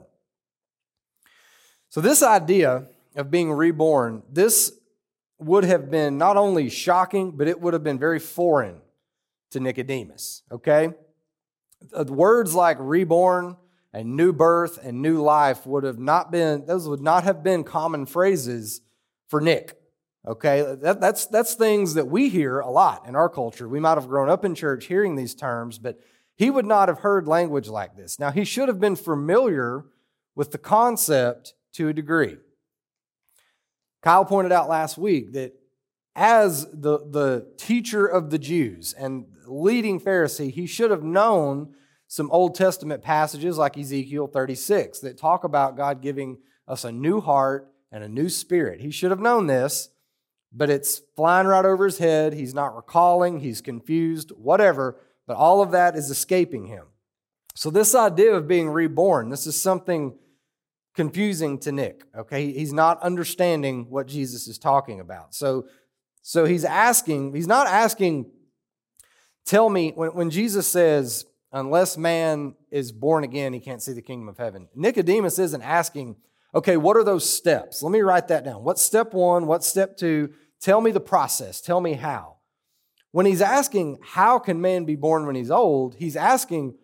So, 1.89 2.01
this 2.01 2.23
idea 2.23 2.87
of 3.17 3.33
being 3.33 3.51
reborn, 3.51 4.23
this 4.31 4.73
would 5.41 5.65
have 5.65 5.91
been 5.91 6.19
not 6.19 6.37
only 6.37 6.71
shocking, 6.71 7.33
but 7.33 7.49
it 7.49 7.61
would 7.61 7.75
have 7.75 7.83
been 7.83 7.99
very 7.99 8.21
foreign 8.21 8.81
to 9.51 9.59
Nicodemus, 9.59 10.45
okay? 10.53 10.91
Uh, 11.93 12.05
words 12.05 12.55
like 12.55 12.77
reborn 12.79 13.57
and 13.93 14.15
new 14.15 14.33
birth 14.33 14.79
and 14.81 15.03
new 15.03 15.21
life 15.21 15.67
would 15.67 15.83
have 15.83 15.99
not 15.99 16.31
been, 16.31 16.65
those 16.67 16.87
would 16.87 17.03
not 17.03 17.25
have 17.25 17.43
been 17.43 17.65
common 17.65 18.07
phrases 18.07 18.83
for 19.27 19.41
Nick, 19.41 19.80
okay? 20.27 20.77
That, 20.81 21.01
that's, 21.01 21.27
that's 21.27 21.55
things 21.55 21.95
that 21.95 22.09
we 22.09 22.29
hear 22.29 22.61
a 22.61 22.71
lot 22.71 23.07
in 23.07 23.17
our 23.17 23.29
culture. 23.29 23.69
We 23.69 23.81
might 23.81 23.95
have 23.95 24.09
grown 24.09 24.29
up 24.29 24.45
in 24.45 24.55
church 24.55 24.87
hearing 24.87 25.17
these 25.17 25.35
terms, 25.35 25.79
but 25.79 25.99
he 26.37 26.51
would 26.51 26.67
not 26.67 26.89
have 26.89 27.01
heard 27.01 27.29
language 27.29 27.69
like 27.69 27.97
this. 27.97 28.19
Now, 28.19 28.31
he 28.31 28.45
should 28.45 28.69
have 28.69 28.81
been 28.81 28.97
familiar 28.97 29.85
with 30.35 30.53
the 30.53 30.59
concept 30.59 31.55
to 31.75 31.89
a 31.89 31.93
degree. 31.93 32.37
Kyle 34.03 34.25
pointed 34.25 34.53
out 34.53 34.69
last 34.69 34.97
week 34.97 35.33
that 35.33 35.53
as 36.17 36.67
the, 36.73 36.99
the 36.99 37.47
teacher 37.57 38.07
of 38.07 38.31
the 38.31 38.39
Jews 38.39 38.95
and 38.95 39.27
leading 39.47 40.01
Pharisee, 40.01 40.51
he 40.51 40.67
should 40.67 40.91
have 40.91 41.03
known 41.03 41.75
some 42.09 42.31
Old 42.31 42.55
Testament 42.55 43.03
passages 43.03 43.57
like 43.57 43.79
Ezekiel 43.79 44.27
36 44.27 45.01
that 45.01 45.19
talk 45.19 45.45
about 45.45 45.77
God 45.77 46.03
giving 46.03 46.39
us 46.67 46.85
a 46.85 46.91
new 46.91 47.21
heart 47.21 47.71
and 47.93 48.03
a 48.03 48.09
new 48.09 48.29
spirit. 48.29 48.81
He 48.81 48.91
should 48.91 49.11
have 49.11 49.21
known 49.21 49.47
this, 49.47 49.91
but 50.53 50.71
it's 50.71 51.01
flying 51.17 51.47
right 51.47 51.65
over 51.65 51.85
his 51.85 51.99
head. 51.99 52.33
He's 52.33 52.55
not 52.55 52.77
recalling, 52.77 53.41
he's 53.41 53.61
confused, 53.61 54.31
whatever, 54.31 54.97
but 55.27 55.37
all 55.37 55.63
of 55.63 55.71
that 55.73 55.97
is 55.97 56.11
escaping 56.11 56.67
him. 56.67 56.87
So, 57.55 57.71
this 57.71 57.95
idea 57.95 58.35
of 58.35 58.49
being 58.49 58.69
reborn, 58.69 59.29
this 59.29 59.47
is 59.47 59.61
something 59.61 60.15
confusing 60.95 61.59
to 61.61 61.73
Nick, 61.73 62.05
okay? 62.17 62.53
He's 62.53 62.73
not 62.73 63.03
understanding 63.03 63.87
what 63.91 64.07
Jesus 64.07 64.49
is 64.49 64.59
talking 64.59 65.01
about. 65.01 65.35
So, 65.35 65.67
so 66.23 66.45
he's 66.45 66.65
asking, 66.65 67.35
he's 67.35 67.47
not 67.47 67.67
asking, 67.67 68.31
tell 69.45 69.69
me, 69.69 69.93
when, 69.95 70.11
when 70.11 70.31
Jesus 70.31 70.67
says, 70.67 71.27
unless 71.53 71.97
man 71.97 72.55
is 72.71 72.93
born 72.93 73.25
again, 73.25 73.53
he 73.53 73.61
can't 73.61 73.83
see 73.83 73.93
the 73.93 74.03
kingdom 74.03 74.29
of 74.29 74.39
heaven. 74.39 74.69
Nicodemus 74.75 75.39
isn't 75.39 75.63
asking, 75.63 76.17
okay, 76.55 76.77
what 76.77 76.97
are 76.97 77.05
those 77.05 77.29
steps? 77.29 77.83
Let 77.83 77.93
me 77.93 78.01
write 78.01 78.29
that 78.29 78.45
down. 78.45 78.65
What's 78.65 78.83
step 78.83 79.13
one? 79.15 79.47
What's 79.47 79.67
step 79.67 79.97
two? 79.97 80.33
Tell 80.61 80.81
me 80.81 80.91
the 80.91 81.01
process. 81.01 81.61
Tell 81.61 81.81
me 81.81 81.95
how. 81.95 82.37
When 83.13 83.27
he's 83.27 83.43
asking, 83.43 83.99
how 84.03 84.39
can 84.39 84.61
man 84.61 84.85
be 84.85 84.97
born 84.97 85.27
when 85.27 85.35
he's 85.35 85.51
old? 85.51 85.97
He's 85.97 86.17
asking, 86.17 86.77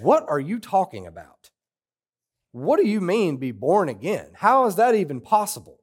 what 0.00 0.24
are 0.28 0.40
you 0.40 0.58
talking 0.58 1.06
about? 1.06 1.50
What 2.52 2.78
do 2.78 2.88
you 2.88 3.00
mean 3.00 3.36
be 3.36 3.52
born 3.52 3.88
again? 3.88 4.30
How 4.34 4.66
is 4.66 4.76
that 4.76 4.94
even 4.94 5.20
possible? 5.20 5.78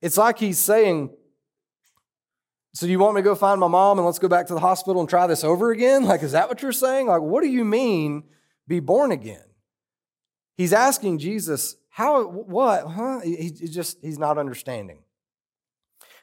It's 0.00 0.16
like 0.16 0.38
he's 0.38 0.58
saying, 0.58 1.10
So 2.74 2.86
you 2.86 2.98
want 2.98 3.14
me 3.14 3.22
to 3.22 3.24
go 3.24 3.34
find 3.34 3.58
my 3.58 3.66
mom 3.66 3.98
and 3.98 4.06
let's 4.06 4.18
go 4.18 4.28
back 4.28 4.46
to 4.48 4.54
the 4.54 4.60
hospital 4.60 5.00
and 5.00 5.08
try 5.08 5.26
this 5.26 5.42
over 5.42 5.70
again? 5.70 6.04
Like, 6.04 6.22
is 6.22 6.32
that 6.32 6.48
what 6.48 6.62
you're 6.62 6.72
saying? 6.72 7.06
Like, 7.06 7.22
what 7.22 7.42
do 7.42 7.48
you 7.48 7.64
mean 7.64 8.24
be 8.68 8.80
born 8.80 9.10
again? 9.10 9.42
He's 10.56 10.72
asking 10.72 11.18
Jesus, 11.18 11.76
How, 11.90 12.24
what, 12.26 12.86
huh? 12.88 13.20
He, 13.20 13.36
he 13.36 13.68
just, 13.68 13.98
he's 14.02 14.18
not 14.18 14.38
understanding. 14.38 14.98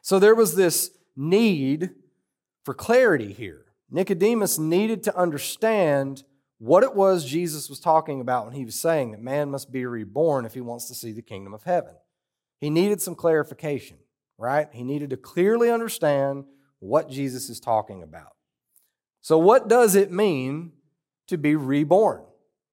So 0.01 0.19
there 0.19 0.35
was 0.35 0.55
this 0.55 0.91
need 1.15 1.91
for 2.63 2.73
clarity 2.73 3.31
here. 3.31 3.65
Nicodemus 3.89 4.57
needed 4.57 5.03
to 5.03 5.15
understand 5.15 6.23
what 6.57 6.83
it 6.83 6.95
was 6.95 7.25
Jesus 7.25 7.69
was 7.69 7.79
talking 7.79 8.21
about 8.21 8.45
when 8.45 8.55
he 8.55 8.65
was 8.65 8.79
saying 8.79 9.11
that 9.11 9.21
man 9.21 9.51
must 9.51 9.71
be 9.71 9.85
reborn 9.85 10.45
if 10.45 10.53
he 10.53 10.61
wants 10.61 10.87
to 10.87 10.95
see 10.95 11.11
the 11.11 11.21
kingdom 11.21 11.53
of 11.53 11.63
heaven. 11.63 11.93
He 12.59 12.69
needed 12.69 13.01
some 13.01 13.15
clarification, 13.15 13.97
right? 14.37 14.67
He 14.71 14.83
needed 14.83 15.09
to 15.09 15.17
clearly 15.17 15.69
understand 15.69 16.45
what 16.79 17.09
Jesus 17.09 17.49
is 17.49 17.59
talking 17.59 18.01
about. 18.01 18.35
So, 19.21 19.37
what 19.37 19.67
does 19.67 19.95
it 19.95 20.11
mean 20.11 20.71
to 21.27 21.37
be 21.37 21.55
reborn? 21.55 22.23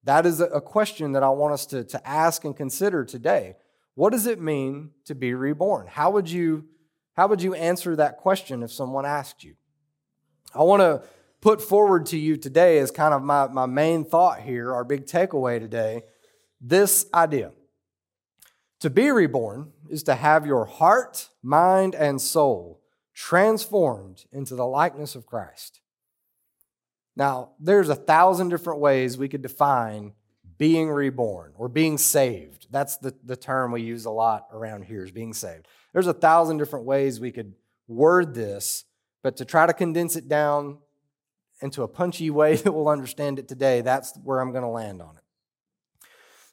That 0.05 0.25
is 0.25 0.41
a 0.41 0.61
question 0.61 1.13
that 1.13 1.23
I 1.23 1.29
want 1.29 1.53
us 1.53 1.67
to, 1.67 1.85
to 1.85 2.09
ask 2.09 2.45
and 2.45 2.57
consider 2.57 3.05
today. 3.05 3.57
What 3.95 4.11
does 4.13 4.27
it 4.27 4.41
mean 4.41 4.91
to 5.05 5.15
be 5.15 5.35
reborn? 5.35 5.87
How 5.87 6.11
would 6.11 6.31
you, 6.31 6.65
how 7.17 7.29
would 7.29 7.43
you 7.43 7.55
answer 7.55 7.97
that 7.97 8.17
question 8.17 8.63
if 8.63 8.73
someone 8.73 9.05
asked 9.05 9.45
you? 9.45 9.57
I 10.55 10.63
want 10.63 10.81
to 10.81 11.03
put 11.41 11.61
forward 11.61 12.07
to 12.07 12.19
you 12.19 12.37
today 12.37 12.79
as 12.79 12.91
kind 12.91 13.13
of 13.13 13.23
my, 13.23 13.49
my 13.49 13.67
main 13.67 14.05
thought 14.05 14.41
here, 14.41 14.73
our 14.73 14.85
big 14.85 15.07
takeaway 15.07 15.59
today, 15.59 16.03
this 16.61 17.07
idea. 17.13 17.53
To 18.81 18.89
be 18.89 19.11
reborn 19.11 19.73
is 19.91 20.03
to 20.05 20.15
have 20.15 20.47
your 20.47 20.65
heart, 20.65 21.29
mind, 21.43 21.95
and 21.95 22.21
soul 22.21 22.81
transformed 23.13 24.25
into 24.33 24.55
the 24.55 24.67
likeness 24.67 25.15
of 25.15 25.27
Christ. 25.27 25.81
Now, 27.17 27.51
there's 27.59 27.89
a 27.89 27.95
thousand 27.95 28.49
different 28.49 28.81
ways 28.81 29.19
we 29.19 29.29
could 29.29 29.43
define 29.43 30.13
being 30.59 30.91
reborn 30.91 31.53
or 31.57 31.69
being 31.69 31.99
saved. 31.99 32.67
That's 32.71 32.99
the, 32.99 33.15
the 33.25 33.37
term 33.37 33.73
we 33.73 33.83
use 33.83 34.05
a 34.05 34.11
lot 34.11 34.47
around 34.53 34.85
here 34.85 35.03
is 35.03 35.11
being 35.11 35.33
saved. 35.33 35.67
There's 35.93 36.07
a 36.07 36.13
thousand 36.13 36.59
different 36.59 36.85
ways 36.85 37.19
we 37.19 37.33
could 37.33 37.55
word 37.89 38.35
this, 38.35 38.85
but 39.23 39.37
to 39.39 39.45
try 39.45 39.67
to 39.67 39.73
condense 39.73 40.17
it 40.17 40.29
down 40.29 40.79
into 41.63 41.83
a 41.83 41.89
punchy 41.89 42.31
way 42.31 42.57
that 42.57 42.73
we'll 42.73 42.89
understand 42.89 43.39
it 43.39 43.49
today, 43.49 43.81
that's 43.81 44.17
where 44.23 44.41
I'm 44.41 44.53
going 44.53 44.63
to 44.63 44.69
land 44.69 45.03
on 45.03 45.17
it. 45.17 45.23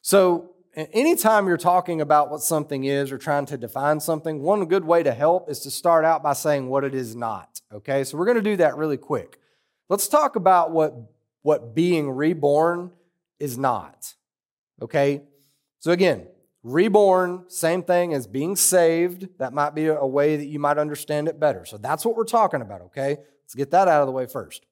So, 0.00 0.52
anytime 0.74 1.46
you're 1.46 1.56
talking 1.56 2.00
about 2.00 2.30
what 2.30 2.40
something 2.40 2.84
is 2.84 3.10
or 3.10 3.18
trying 3.18 3.46
to 3.46 3.58
define 3.58 4.00
something, 4.00 4.42
one 4.42 4.64
good 4.66 4.84
way 4.84 5.02
to 5.02 5.12
help 5.12 5.50
is 5.50 5.60
to 5.60 5.70
start 5.70 6.04
out 6.04 6.22
by 6.22 6.32
saying 6.32 6.68
what 6.68 6.84
it 6.84 6.94
is 6.94 7.16
not. 7.16 7.60
Okay, 7.72 8.04
so 8.04 8.16
we're 8.16 8.24
going 8.24 8.36
to 8.36 8.42
do 8.42 8.56
that 8.56 8.76
really 8.76 8.96
quick. 8.96 9.40
Let's 9.88 10.08
talk 10.08 10.36
about 10.36 10.70
what, 10.70 10.94
what 11.42 11.74
being 11.74 12.10
reborn 12.10 12.92
is 13.38 13.56
not. 13.56 14.14
Okay? 14.82 15.22
So, 15.78 15.92
again, 15.92 16.26
reborn, 16.62 17.44
same 17.48 17.82
thing 17.82 18.12
as 18.12 18.26
being 18.26 18.56
saved. 18.56 19.28
That 19.38 19.52
might 19.52 19.74
be 19.74 19.86
a 19.86 20.06
way 20.06 20.36
that 20.36 20.46
you 20.46 20.58
might 20.58 20.78
understand 20.78 21.28
it 21.28 21.40
better. 21.40 21.64
So, 21.64 21.78
that's 21.78 22.04
what 22.04 22.16
we're 22.16 22.24
talking 22.24 22.60
about, 22.60 22.82
okay? 22.82 23.16
Let's 23.44 23.54
get 23.54 23.70
that 23.70 23.88
out 23.88 24.02
of 24.02 24.06
the 24.06 24.12
way 24.12 24.26
first. 24.26 24.66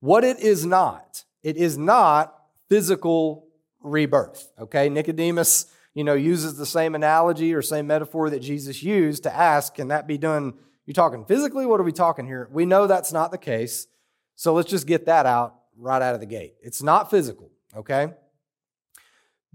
What 0.00 0.22
it 0.22 0.38
is 0.38 0.66
not, 0.66 1.24
it 1.42 1.56
is 1.56 1.78
not 1.78 2.34
physical 2.68 3.48
rebirth, 3.80 4.52
okay? 4.58 4.90
Nicodemus, 4.90 5.66
you 5.94 6.04
know, 6.04 6.14
uses 6.14 6.58
the 6.58 6.66
same 6.66 6.94
analogy 6.94 7.54
or 7.54 7.62
same 7.62 7.86
metaphor 7.86 8.28
that 8.28 8.40
Jesus 8.40 8.82
used 8.82 9.22
to 9.22 9.34
ask, 9.34 9.76
can 9.76 9.88
that 9.88 10.06
be 10.06 10.18
done? 10.18 10.54
You're 10.84 10.92
talking 10.92 11.24
physically? 11.24 11.64
What 11.64 11.80
are 11.80 11.84
we 11.84 11.92
talking 11.92 12.26
here? 12.26 12.50
We 12.52 12.66
know 12.66 12.86
that's 12.86 13.12
not 13.12 13.30
the 13.30 13.38
case. 13.38 13.86
So 14.36 14.52
let's 14.54 14.70
just 14.70 14.86
get 14.86 15.06
that 15.06 15.26
out 15.26 15.54
right 15.76 16.02
out 16.02 16.14
of 16.14 16.20
the 16.20 16.26
gate. 16.26 16.54
It's 16.62 16.82
not 16.82 17.10
physical, 17.10 17.50
okay? 17.76 18.12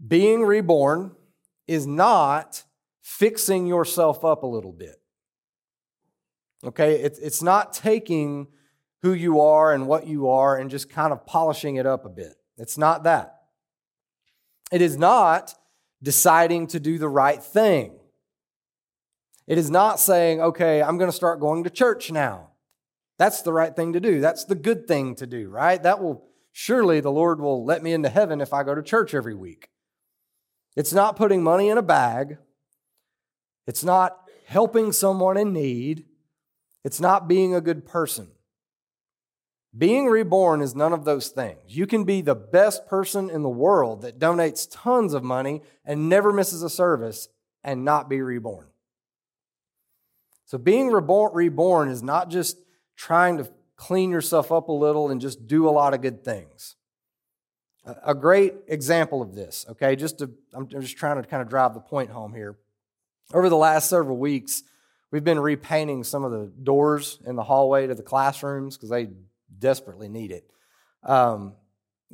Being 0.06 0.44
reborn 0.44 1.16
is 1.68 1.86
not 1.86 2.64
fixing 3.02 3.68
yourself 3.68 4.24
up 4.24 4.44
a 4.44 4.48
little 4.48 4.72
bit. 4.72 4.96
Okay? 6.64 6.96
It's 6.96 7.42
not 7.42 7.74
taking 7.74 8.48
who 9.02 9.14
you 9.14 9.42
are 9.42 9.74
and 9.74 9.88
what 9.88 10.08
you 10.08 10.30
are 10.30 10.58
and 10.58 10.70
just 10.70 10.90
kind 10.90 11.14
of 11.14 11.26
polishing 11.26 11.78
it 11.78 11.86
up 11.86 12.06
a 12.06 12.10
bit. 12.10 12.36
It's 12.58 12.78
not 12.78 13.04
that. 13.04 13.36
It 14.72 14.82
is 14.82 14.98
not 14.98 15.56
deciding 16.04 16.68
to 16.68 16.80
do 16.80 16.98
the 16.98 17.10
right 17.10 17.42
thing. 17.42 17.98
It 19.48 19.58
is 19.58 19.72
not 19.72 20.00
saying, 20.00 20.42
okay, 20.42 20.82
I'm 20.82 20.98
going 20.98 21.10
to 21.10 21.16
start 21.16 21.40
going 21.40 21.64
to 21.64 21.70
church 21.70 22.12
now. 22.12 22.49
That's 23.20 23.42
the 23.42 23.54
right 23.54 23.76
thing 23.76 23.94
to 23.94 24.00
do. 24.00 24.22
That's 24.22 24.46
the 24.46 24.56
good 24.56 24.88
thing 24.88 25.14
to 25.16 25.28
do, 25.28 25.50
right? 25.50 25.84
That 25.84 26.02
will 26.02 26.24
surely 26.54 27.02
the 27.02 27.12
Lord 27.12 27.42
will 27.42 27.66
let 27.66 27.84
me 27.84 27.94
into 27.94 28.10
heaven 28.10 28.40
if 28.40 28.54
I 28.54 28.64
go 28.64 28.74
to 28.74 28.82
church 28.82 29.14
every 29.14 29.36
week. 29.36 29.70
It's 30.78 30.94
not 30.94 31.18
putting 31.18 31.44
money 31.44 31.68
in 31.68 31.78
a 31.78 31.84
bag. 31.84 32.38
It's 33.68 33.84
not 33.84 34.18
helping 34.48 34.94
someone 34.94 35.36
in 35.36 35.52
need. 35.52 36.06
It's 36.86 37.02
not 37.02 37.28
being 37.28 37.54
a 37.54 37.62
good 37.62 37.86
person. 37.86 38.30
Being 39.78 40.08
reborn 40.08 40.62
is 40.62 40.74
none 40.74 40.94
of 40.94 41.04
those 41.04 41.28
things. 41.28 41.60
You 41.68 41.86
can 41.88 42.06
be 42.06 42.22
the 42.22 42.36
best 42.36 42.88
person 42.88 43.30
in 43.30 43.44
the 43.44 43.50
world 43.50 44.02
that 44.02 44.18
donates 44.18 44.68
tons 44.72 45.14
of 45.14 45.24
money 45.24 45.62
and 45.84 46.08
never 46.08 46.32
misses 46.32 46.64
a 46.64 46.70
service 46.70 47.28
and 47.66 47.84
not 47.84 48.10
be 48.10 48.22
reborn. 48.22 48.68
So, 50.46 50.58
being 50.58 50.90
reborn, 50.90 51.34
reborn 51.34 51.90
is 51.90 52.02
not 52.02 52.30
just 52.30 52.58
trying 53.00 53.38
to 53.38 53.50
clean 53.78 54.12
yourself 54.12 54.52
up 54.52 54.68
a 54.68 54.74
little 54.74 55.10
and 55.10 55.22
just 55.22 55.48
do 55.48 55.70
a 55.70 55.72
lot 55.72 55.94
of 55.94 56.02
good 56.02 56.22
things. 56.22 56.76
A 58.04 58.14
great 58.14 58.56
example 58.68 59.22
of 59.22 59.34
this, 59.34 59.66
okay, 59.70 59.96
just 59.96 60.20
to, 60.20 60.30
I'm 60.54 60.68
just 60.68 60.98
trying 60.98 61.20
to 61.20 61.28
kind 61.28 61.42
of 61.42 61.48
drive 61.48 61.74
the 61.74 61.80
point 61.80 62.10
home 62.10 62.34
here. 62.34 62.58
Over 63.34 63.48
the 63.48 63.56
last 63.56 63.90
several 63.90 64.18
weeks, 64.18 64.64
we've 65.12 65.24
been 65.24 65.40
repainting 65.40 66.04
some 66.04 66.26
of 66.26 66.32
the 66.32 66.52
doors 66.62 67.20
in 67.26 67.38
the 67.38 67.44
hallway 67.44 67.88
to 67.88 67.96
the 67.96 68.04
classrooms 68.04 68.76
because 68.76 68.90
they 68.90 69.08
desperately 69.58 70.10
need 70.10 70.32
it. 70.32 70.52
Um, 71.02 71.54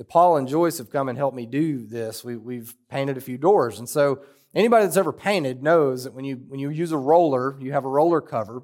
Paul 0.08 0.38
and 0.38 0.48
Joyce 0.48 0.78
have 0.78 0.92
come 0.92 1.10
and 1.10 1.18
helped 1.18 1.36
me 1.36 1.48
do 1.48 1.88
this. 1.88 2.24
We, 2.24 2.38
we've 2.38 2.76
painted 2.90 3.18
a 3.18 3.22
few 3.22 3.40
doors. 3.40 3.80
And 3.80 3.90
so 3.90 4.20
anybody 4.54 4.86
that's 4.86 4.98
ever 4.98 5.12
painted 5.12 5.64
knows 5.64 6.04
that 6.04 6.14
when 6.14 6.26
you, 6.26 6.36
when 6.48 6.60
you 6.60 6.70
use 6.70 6.92
a 6.92 6.98
roller, 6.98 7.58
you 7.60 7.72
have 7.72 7.86
a 7.86 7.90
roller 7.90 8.22
cover. 8.22 8.62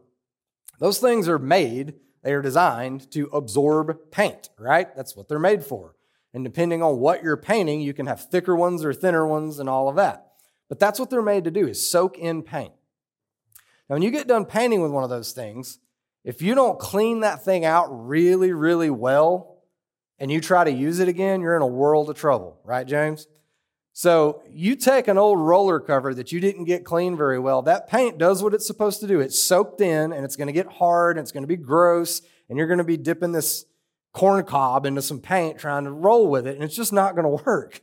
Those 0.78 1.00
things 1.00 1.28
are 1.28 1.40
made 1.40 1.96
they 2.24 2.34
are 2.34 2.42
designed 2.42 3.10
to 3.12 3.28
absorb 3.28 4.12
paint, 4.12 4.50
right? 4.58 4.96
That's 4.96 5.16
what 5.16 5.28
they're 5.28 5.40
made 5.40 5.64
for. 5.64 5.96
And 6.34 6.44
depending 6.44 6.82
on 6.82 7.00
what 7.00 7.24
you're 7.24 7.38
painting, 7.38 7.82
you 7.82 7.94
can 7.94 8.06
have 8.06 8.30
thicker 8.30 8.56
ones 8.56 8.86
or 8.86 8.94
thinner 8.94 9.28
ones 9.28 9.60
and 9.60 9.68
all 9.68 9.90
of 9.90 9.96
that. 9.96 10.28
But 10.70 10.80
that's 10.80 11.00
what 11.00 11.10
they're 11.10 11.22
made 11.22 11.44
to 11.44 11.52
do 11.52 11.68
is 11.68 11.86
soak 11.86 12.18
in 12.18 12.44
paint. 12.44 12.74
Now, 13.90 13.96
when 13.96 14.02
you 14.02 14.12
get 14.12 14.28
done 14.28 14.46
painting 14.46 14.82
with 14.82 14.92
one 14.92 15.04
of 15.04 15.10
those 15.10 15.34
things, 15.34 15.80
if 16.24 16.42
you 16.42 16.56
don't 16.56 16.80
clean 16.80 17.22
that 17.22 17.44
thing 17.44 17.66
out 17.66 17.88
really, 17.90 18.54
really 18.54 18.90
well 18.90 19.58
and 20.20 20.32
you 20.32 20.40
try 20.40 20.64
to 20.64 20.72
use 20.72 21.00
it 21.00 21.10
again, 21.10 21.42
you're 21.42 21.56
in 21.56 21.62
a 21.62 21.68
world 21.68 22.10
of 22.10 22.16
trouble, 22.16 22.60
right, 22.64 22.88
James? 22.88 23.28
So 23.94 24.42
you 24.50 24.76
take 24.76 25.08
an 25.08 25.18
old 25.18 25.40
roller 25.40 25.80
cover 25.80 26.14
that 26.14 26.32
you 26.32 26.40
didn't 26.40 26.64
get 26.64 26.86
clean 26.86 27.18
very 27.18 27.40
well. 27.40 27.62
That 27.62 27.90
paint 27.90 28.18
does 28.18 28.42
what 28.42 28.54
it's 28.54 28.66
supposed 28.66 29.02
to 29.02 29.08
do. 29.08 29.20
It's 29.20 29.38
soaked 29.38 29.82
in 29.82 30.14
and 30.14 30.24
it's 30.24 30.36
going 30.36 30.48
to 30.48 30.54
get 30.54 30.68
hard 30.68 31.18
and 31.18 31.26
it's 31.26 31.32
going 31.32 31.44
to 31.44 31.48
be 31.48 31.58
gross 31.58 32.22
and 32.50 32.58
you're 32.58 32.68
going 32.68 32.78
to 32.78 32.84
be 32.84 32.98
dipping 32.98 33.32
this 33.32 33.66
corn 34.14 34.44
cob 34.46 34.86
into 34.86 35.02
some 35.02 35.20
paint 35.20 35.58
trying 35.60 35.84
to 35.86 35.92
roll 35.92 36.28
with 36.28 36.48
it 36.48 36.56
and 36.56 36.64
it's 36.64 36.76
just 36.76 36.94
not 36.94 37.16
going 37.16 37.26
to 37.26 37.44
work. 37.44 37.82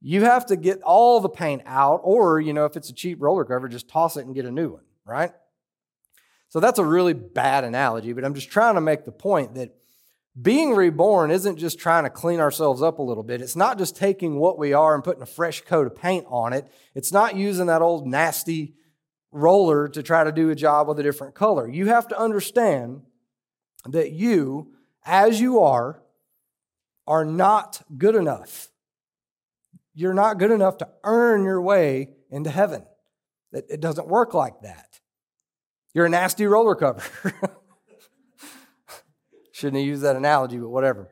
You 0.00 0.24
have 0.24 0.46
to 0.46 0.56
get 0.56 0.82
all 0.82 1.20
the 1.20 1.28
paint 1.28 1.62
out 1.64 2.00
or, 2.02 2.40
you 2.40 2.52
know, 2.52 2.64
if 2.64 2.76
it's 2.76 2.90
a 2.90 2.94
cheap 2.94 3.18
roller 3.20 3.44
cover, 3.44 3.68
just 3.68 3.88
toss 3.88 4.16
it 4.16 4.26
and 4.26 4.34
get 4.34 4.46
a 4.46 4.50
new 4.50 4.72
one, 4.72 4.84
right? 5.06 5.32
So 6.48 6.60
that's 6.60 6.78
a 6.78 6.84
really 6.84 7.14
bad 7.14 7.64
analogy, 7.64 8.12
but 8.12 8.24
I'm 8.24 8.34
just 8.34 8.50
trying 8.50 8.74
to 8.74 8.80
make 8.80 9.04
the 9.04 9.12
point 9.12 9.54
that 9.54 9.74
being 10.40 10.74
reborn 10.74 11.30
isn't 11.30 11.58
just 11.58 11.78
trying 11.78 12.04
to 12.04 12.10
clean 12.10 12.40
ourselves 12.40 12.80
up 12.80 12.98
a 12.98 13.02
little 13.02 13.22
bit. 13.22 13.42
It's 13.42 13.56
not 13.56 13.76
just 13.76 13.96
taking 13.96 14.38
what 14.38 14.58
we 14.58 14.72
are 14.72 14.94
and 14.94 15.04
putting 15.04 15.22
a 15.22 15.26
fresh 15.26 15.60
coat 15.60 15.86
of 15.86 15.96
paint 15.96 16.24
on 16.28 16.52
it. 16.54 16.72
It's 16.94 17.12
not 17.12 17.36
using 17.36 17.66
that 17.66 17.82
old 17.82 18.06
nasty 18.06 18.74
roller 19.30 19.88
to 19.88 20.02
try 20.02 20.24
to 20.24 20.32
do 20.32 20.48
a 20.48 20.54
job 20.54 20.88
with 20.88 20.98
a 20.98 21.02
different 21.02 21.34
color. 21.34 21.68
You 21.68 21.88
have 21.88 22.08
to 22.08 22.18
understand 22.18 23.02
that 23.86 24.12
you, 24.12 24.72
as 25.04 25.40
you 25.40 25.60
are, 25.60 26.02
are 27.06 27.24
not 27.24 27.82
good 27.98 28.14
enough. 28.14 28.68
You're 29.94 30.14
not 30.14 30.38
good 30.38 30.50
enough 30.50 30.78
to 30.78 30.88
earn 31.04 31.44
your 31.44 31.60
way 31.60 32.10
into 32.30 32.50
heaven. 32.50 32.86
That 33.50 33.64
it 33.68 33.80
doesn't 33.80 34.08
work 34.08 34.32
like 34.32 34.62
that. 34.62 35.00
You're 35.92 36.06
a 36.06 36.10
nasty 36.10 36.46
roller 36.46 36.74
cover. 36.74 37.02
Shouldn't 39.62 39.80
have 39.80 39.86
used 39.86 40.02
that 40.02 40.16
analogy, 40.16 40.58
but 40.58 40.70
whatever. 40.70 41.08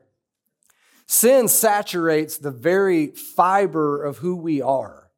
Sin 1.06 1.46
saturates 1.46 2.36
the 2.36 2.50
very 2.50 3.06
fiber 3.06 4.02
of 4.02 4.18
who 4.18 4.34
we 4.34 4.60
are. 4.60 5.12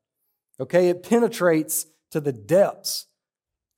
Okay, 0.61 0.91
it 0.91 1.03
penetrates 1.03 1.87
to 2.11 2.21
the 2.21 2.35
depths, 2.35 3.07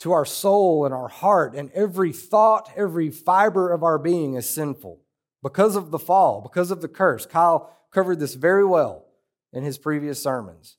to 0.01 0.11
our 0.11 0.25
soul 0.25 0.85
and 0.85 0.93
our 0.93 1.07
heart, 1.07 1.55
and 1.55 1.71
every 1.71 2.13
thought, 2.13 2.69
every 2.75 3.11
fiber 3.11 3.71
of 3.71 3.85
our 3.85 3.97
being 3.97 4.35
is 4.35 4.51
sinful 4.51 5.01
because 5.41 5.77
of 5.77 5.93
the 5.93 6.01
fall, 6.01 6.41
because 6.41 6.73
of 6.73 6.81
the 6.81 6.89
curse. 6.89 7.25
Kyle 7.25 7.73
covered 7.93 8.19
this 8.19 8.35
very 8.35 8.65
well 8.65 9.07
in 9.53 9.63
his 9.63 9.79
previous 9.79 10.21
sermons. 10.21 10.79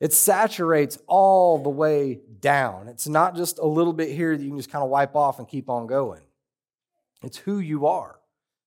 It 0.00 0.12
saturates 0.12 0.98
all 1.06 1.62
the 1.62 1.70
way 1.70 2.18
down. 2.40 2.88
It's 2.88 3.06
not 3.06 3.36
just 3.36 3.60
a 3.60 3.64
little 3.64 3.92
bit 3.92 4.08
here 4.10 4.36
that 4.36 4.42
you 4.42 4.48
can 4.48 4.58
just 4.58 4.72
kind 4.72 4.82
of 4.82 4.90
wipe 4.90 5.14
off 5.14 5.38
and 5.38 5.46
keep 5.46 5.70
on 5.70 5.86
going. 5.86 6.22
It's 7.24 7.38
who 7.38 7.58
you 7.58 7.86
are. 7.86 8.18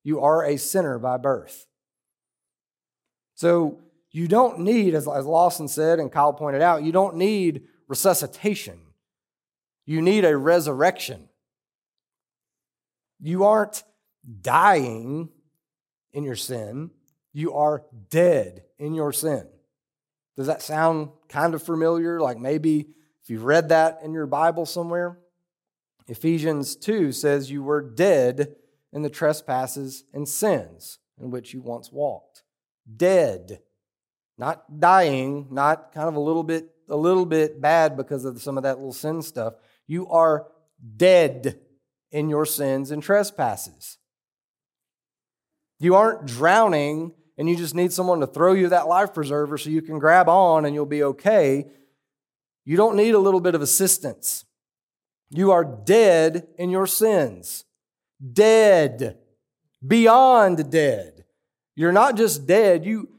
You 0.03 0.21
are 0.21 0.43
a 0.45 0.57
sinner 0.57 0.99
by 0.99 1.17
birth. 1.17 1.65
So 3.35 3.79
you 4.11 4.27
don't 4.27 4.59
need, 4.59 4.95
as, 4.95 5.07
as 5.07 5.25
Lawson 5.25 5.67
said 5.67 5.99
and 5.99 6.11
Kyle 6.11 6.33
pointed 6.33 6.61
out, 6.61 6.83
you 6.83 6.91
don't 6.91 7.17
need 7.17 7.63
resuscitation. 7.87 8.79
You 9.85 10.01
need 10.01 10.25
a 10.25 10.35
resurrection. 10.35 11.29
You 13.19 13.45
aren't 13.45 13.83
dying 14.41 15.29
in 16.13 16.23
your 16.23 16.35
sin, 16.35 16.91
you 17.31 17.53
are 17.53 17.83
dead 18.09 18.63
in 18.79 18.93
your 18.95 19.11
sin. 19.11 19.47
Does 20.35 20.47
that 20.47 20.61
sound 20.61 21.09
kind 21.29 21.53
of 21.53 21.61
familiar? 21.61 22.19
Like 22.19 22.37
maybe 22.37 22.87
if 23.23 23.29
you've 23.29 23.43
read 23.43 23.69
that 23.69 23.99
in 24.03 24.13
your 24.13 24.25
Bible 24.25 24.65
somewhere? 24.65 25.19
Ephesians 26.07 26.75
2 26.75 27.11
says 27.11 27.51
you 27.51 27.63
were 27.63 27.81
dead 27.81 28.55
in 28.93 29.01
the 29.01 29.09
trespasses 29.09 30.05
and 30.13 30.27
sins 30.27 30.99
in 31.19 31.31
which 31.31 31.53
you 31.53 31.61
once 31.61 31.91
walked. 31.91 32.43
Dead. 32.95 33.59
Not 34.37 34.79
dying, 34.79 35.47
not 35.51 35.91
kind 35.93 36.07
of 36.07 36.15
a 36.15 36.19
little 36.19 36.43
bit 36.43 36.69
a 36.89 36.95
little 36.95 37.25
bit 37.25 37.59
bad 37.59 37.97
because 37.97 38.23
of 38.23 38.41
some 38.41 38.55
of 38.55 38.63
that 38.63 38.77
little 38.77 38.93
sin 38.93 39.21
stuff. 39.21 39.55
You 39.87 40.07
are 40.07 40.47
dead 40.95 41.59
in 42.11 42.29
your 42.29 42.45
sins 42.45 42.91
and 42.91 43.03
trespasses. 43.03 43.97
You 45.79 45.95
aren't 45.95 46.25
drowning 46.25 47.13
and 47.37 47.49
you 47.49 47.55
just 47.55 47.75
need 47.75 47.91
someone 47.91 48.19
to 48.21 48.27
throw 48.27 48.53
you 48.53 48.69
that 48.69 48.87
life 48.87 49.13
preserver 49.13 49.57
so 49.57 49.69
you 49.69 49.81
can 49.81 49.99
grab 49.99 50.27
on 50.27 50.65
and 50.65 50.73
you'll 50.73 50.85
be 50.85 51.03
okay. 51.03 51.67
You 52.65 52.77
don't 52.77 52.95
need 52.95 53.13
a 53.13 53.19
little 53.19 53.41
bit 53.41 53.53
of 53.53 53.61
assistance. 53.61 54.45
You 55.29 55.51
are 55.51 55.65
dead 55.65 56.47
in 56.57 56.69
your 56.69 56.87
sins. 56.87 57.65
Dead. 58.33 59.17
Beyond 59.85 60.71
dead. 60.71 61.25
You're 61.75 61.91
not 61.91 62.17
just 62.17 62.47
dead, 62.47 62.85
you 62.85 63.09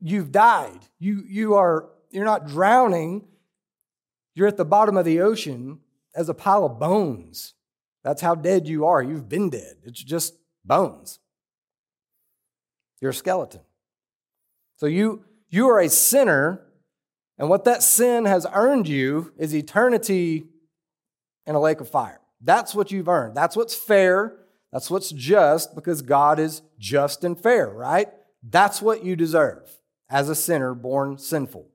you've 0.00 0.32
died. 0.32 0.80
You 0.98 1.22
you 1.28 1.54
are 1.54 1.90
you're 2.10 2.24
not 2.24 2.48
drowning. 2.48 3.24
You're 4.34 4.48
at 4.48 4.56
the 4.56 4.64
bottom 4.64 4.96
of 4.96 5.04
the 5.04 5.20
ocean 5.20 5.80
as 6.16 6.28
a 6.28 6.34
pile 6.34 6.64
of 6.64 6.78
bones. 6.80 7.54
That's 8.02 8.22
how 8.22 8.34
dead 8.34 8.66
you 8.66 8.86
are. 8.86 9.02
You've 9.02 9.28
been 9.28 9.50
dead. 9.50 9.76
It's 9.84 10.02
just 10.02 10.34
bones. 10.64 11.20
You're 13.00 13.10
a 13.10 13.14
skeleton. 13.14 13.60
So 14.76 14.86
you, 14.86 15.24
you 15.48 15.68
are 15.68 15.80
a 15.80 15.88
sinner, 15.88 16.62
and 17.38 17.48
what 17.48 17.64
that 17.64 17.82
sin 17.82 18.24
has 18.24 18.46
earned 18.52 18.88
you 18.88 19.32
is 19.38 19.54
eternity 19.54 20.46
in 21.46 21.54
a 21.54 21.60
lake 21.60 21.80
of 21.80 21.88
fire. 21.88 22.20
That's 22.40 22.74
what 22.74 22.90
you've 22.90 23.08
earned. 23.08 23.36
That's 23.36 23.56
what's 23.56 23.74
fair. 23.74 24.38
That's 24.72 24.90
what's 24.90 25.10
just 25.10 25.74
because 25.74 26.02
God 26.02 26.38
is 26.38 26.62
just 26.78 27.24
and 27.24 27.38
fair, 27.38 27.68
right? 27.68 28.08
That's 28.42 28.82
what 28.82 29.04
you 29.04 29.16
deserve 29.16 29.70
as 30.10 30.28
a 30.28 30.34
sinner 30.34 30.74
born 30.74 31.18
sinful. 31.18 31.68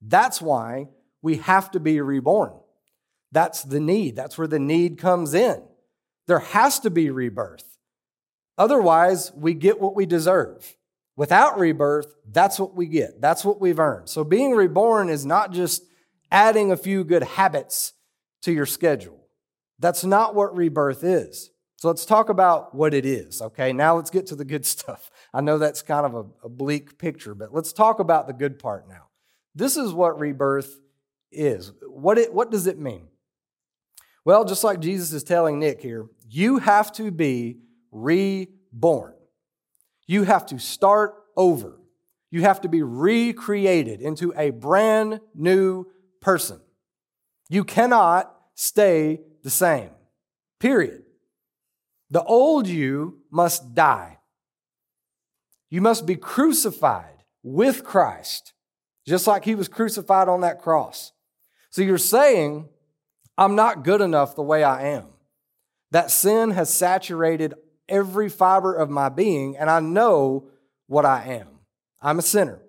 That's 0.00 0.40
why 0.40 0.88
we 1.22 1.36
have 1.38 1.70
to 1.72 1.80
be 1.80 2.00
reborn. 2.00 2.52
That's 3.32 3.62
the 3.62 3.80
need. 3.80 4.16
That's 4.16 4.38
where 4.38 4.46
the 4.46 4.58
need 4.58 4.98
comes 4.98 5.34
in. 5.34 5.62
There 6.26 6.38
has 6.38 6.80
to 6.80 6.90
be 6.90 7.10
rebirth. 7.10 7.78
Otherwise, 8.56 9.32
we 9.34 9.54
get 9.54 9.80
what 9.80 9.94
we 9.94 10.06
deserve. 10.06 10.76
Without 11.16 11.58
rebirth, 11.58 12.14
that's 12.30 12.58
what 12.58 12.74
we 12.74 12.86
get. 12.86 13.20
That's 13.20 13.44
what 13.44 13.60
we've 13.60 13.78
earned. 13.78 14.08
So 14.08 14.24
being 14.24 14.52
reborn 14.52 15.08
is 15.08 15.26
not 15.26 15.52
just 15.52 15.82
adding 16.30 16.70
a 16.70 16.76
few 16.76 17.04
good 17.04 17.22
habits 17.22 17.92
to 18.42 18.52
your 18.52 18.66
schedule. 18.66 19.20
That's 19.78 20.04
not 20.04 20.34
what 20.34 20.54
rebirth 20.54 21.04
is. 21.04 21.50
So 21.76 21.88
let's 21.88 22.04
talk 22.04 22.28
about 22.28 22.74
what 22.74 22.92
it 22.92 23.06
is, 23.06 23.40
okay? 23.40 23.72
Now 23.72 23.96
let's 23.96 24.10
get 24.10 24.26
to 24.26 24.36
the 24.36 24.44
good 24.44 24.66
stuff. 24.66 25.10
I 25.32 25.40
know 25.40 25.58
that's 25.58 25.82
kind 25.82 26.04
of 26.04 26.14
a, 26.14 26.46
a 26.46 26.48
bleak 26.48 26.98
picture, 26.98 27.34
but 27.34 27.54
let's 27.54 27.72
talk 27.72 28.00
about 28.00 28.26
the 28.26 28.34
good 28.34 28.58
part 28.58 28.88
now. 28.88 29.08
This 29.54 29.76
is 29.76 29.92
what 29.92 30.20
rebirth 30.20 30.78
is. 31.32 31.72
What, 31.88 32.18
it, 32.18 32.32
what 32.32 32.50
does 32.50 32.66
it 32.66 32.78
mean? 32.78 33.08
Well, 34.24 34.44
just 34.44 34.62
like 34.62 34.80
Jesus 34.80 35.12
is 35.12 35.24
telling 35.24 35.58
Nick 35.58 35.80
here, 35.80 36.06
you 36.28 36.58
have 36.58 36.92
to 36.92 37.10
be 37.10 37.60
reborn. 37.90 39.14
You 40.06 40.24
have 40.24 40.46
to 40.46 40.58
start 40.58 41.14
over. 41.36 41.80
You 42.30 42.42
have 42.42 42.60
to 42.60 42.68
be 42.68 42.82
recreated 42.82 44.00
into 44.00 44.32
a 44.36 44.50
brand 44.50 45.20
new 45.34 45.86
person. 46.20 46.60
You 47.50 47.64
cannot 47.64 48.32
stay 48.54 49.20
the 49.42 49.50
same, 49.50 49.90
period. 50.60 51.02
The 52.08 52.22
old 52.22 52.68
you 52.68 53.18
must 53.28 53.74
die. 53.74 54.18
You 55.68 55.80
must 55.80 56.06
be 56.06 56.14
crucified 56.14 57.24
with 57.42 57.82
Christ, 57.82 58.52
just 59.04 59.26
like 59.26 59.44
he 59.44 59.56
was 59.56 59.66
crucified 59.66 60.28
on 60.28 60.42
that 60.42 60.60
cross. 60.60 61.10
So 61.70 61.82
you're 61.82 61.98
saying, 61.98 62.68
I'm 63.36 63.56
not 63.56 63.82
good 63.82 64.00
enough 64.00 64.36
the 64.36 64.42
way 64.42 64.62
I 64.62 64.88
am. 64.90 65.06
That 65.90 66.12
sin 66.12 66.52
has 66.52 66.72
saturated 66.72 67.54
every 67.88 68.28
fiber 68.28 68.74
of 68.74 68.90
my 68.90 69.08
being, 69.08 69.56
and 69.56 69.68
I 69.68 69.80
know 69.80 70.46
what 70.86 71.04
I 71.04 71.24
am. 71.24 71.48
I'm 72.00 72.20
a 72.20 72.22
sinner. 72.22 72.60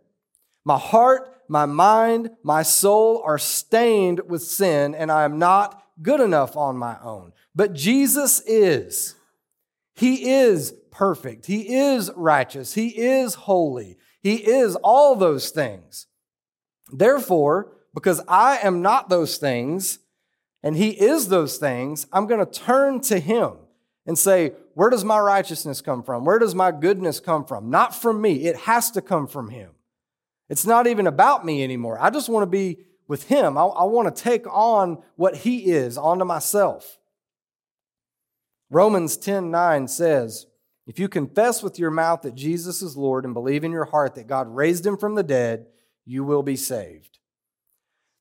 My 0.66 0.80
heart, 0.80 1.31
my 1.52 1.66
mind, 1.66 2.30
my 2.44 2.64
soul 2.64 3.22
are 3.26 3.38
stained 3.38 4.22
with 4.30 4.42
sin, 4.42 4.96
and 4.96 5.12
I 5.12 5.26
am 5.26 5.38
not 5.38 5.84
good 6.02 6.22
enough 6.22 6.56
on 6.56 6.78
my 6.78 6.96
own. 7.04 7.34
But 7.54 7.74
Jesus 7.74 8.40
is. 8.48 9.16
He 9.94 10.32
is 10.32 10.74
perfect. 10.92 11.48
He 11.48 11.76
is 11.76 12.10
righteous. 12.16 12.74
He 12.74 12.98
is 12.98 13.34
holy. 13.34 13.98
He 14.22 14.36
is 14.36 14.78
all 14.78 15.18
those 15.18 15.50
things. 15.50 16.08
Therefore, 16.90 17.74
because 17.94 18.22
I 18.30 18.60
am 18.60 18.82
not 18.82 19.10
those 19.10 19.36
things, 19.36 20.00
and 20.64 20.78
He 20.78 20.92
is 20.92 21.28
those 21.28 21.58
things, 21.58 22.08
I'm 22.14 22.28
going 22.28 22.46
to 22.46 22.50
turn 22.50 23.02
to 23.02 23.20
Him 23.20 23.56
and 24.06 24.18
say, 24.18 24.54
Where 24.74 24.90
does 24.90 25.04
my 25.04 25.20
righteousness 25.20 25.82
come 25.82 26.02
from? 26.02 26.24
Where 26.24 26.40
does 26.40 26.56
my 26.56 26.72
goodness 26.72 27.20
come 27.20 27.44
from? 27.44 27.70
Not 27.70 27.94
from 27.94 28.22
me. 28.22 28.46
It 28.46 28.56
has 28.56 28.90
to 28.92 29.02
come 29.02 29.28
from 29.28 29.50
Him. 29.50 29.72
It's 30.52 30.66
not 30.66 30.86
even 30.86 31.08
about 31.08 31.46
me 31.46 31.64
anymore. 31.64 31.98
I 32.00 32.10
just 32.10 32.28
want 32.28 32.44
to 32.44 32.48
be 32.48 32.80
with 33.08 33.30
Him. 33.30 33.58
I, 33.58 33.64
I 33.64 33.84
want 33.86 34.14
to 34.14 34.24
take 34.24 34.46
on 34.54 35.02
what 35.16 35.38
He 35.38 35.72
is 35.72 35.98
onto 35.98 36.26
myself. 36.26 37.00
Romans 38.70 39.16
10 39.16 39.50
9 39.50 39.88
says, 39.88 40.48
If 40.86 41.00
you 41.00 41.08
confess 41.08 41.64
with 41.64 41.80
your 41.80 41.90
mouth 41.90 42.24
that 42.24 42.36
Jesus 42.36 42.82
is 42.82 42.98
Lord 42.98 43.24
and 43.24 43.34
believe 43.34 43.64
in 43.64 43.72
your 43.72 43.86
heart 43.86 44.16
that 44.16 44.28
God 44.28 44.54
raised 44.54 44.86
him 44.86 44.98
from 44.98 45.16
the 45.16 45.24
dead, 45.24 45.68
you 46.06 46.26
will 46.26 46.44
be 46.44 46.58
saved. 46.58 47.20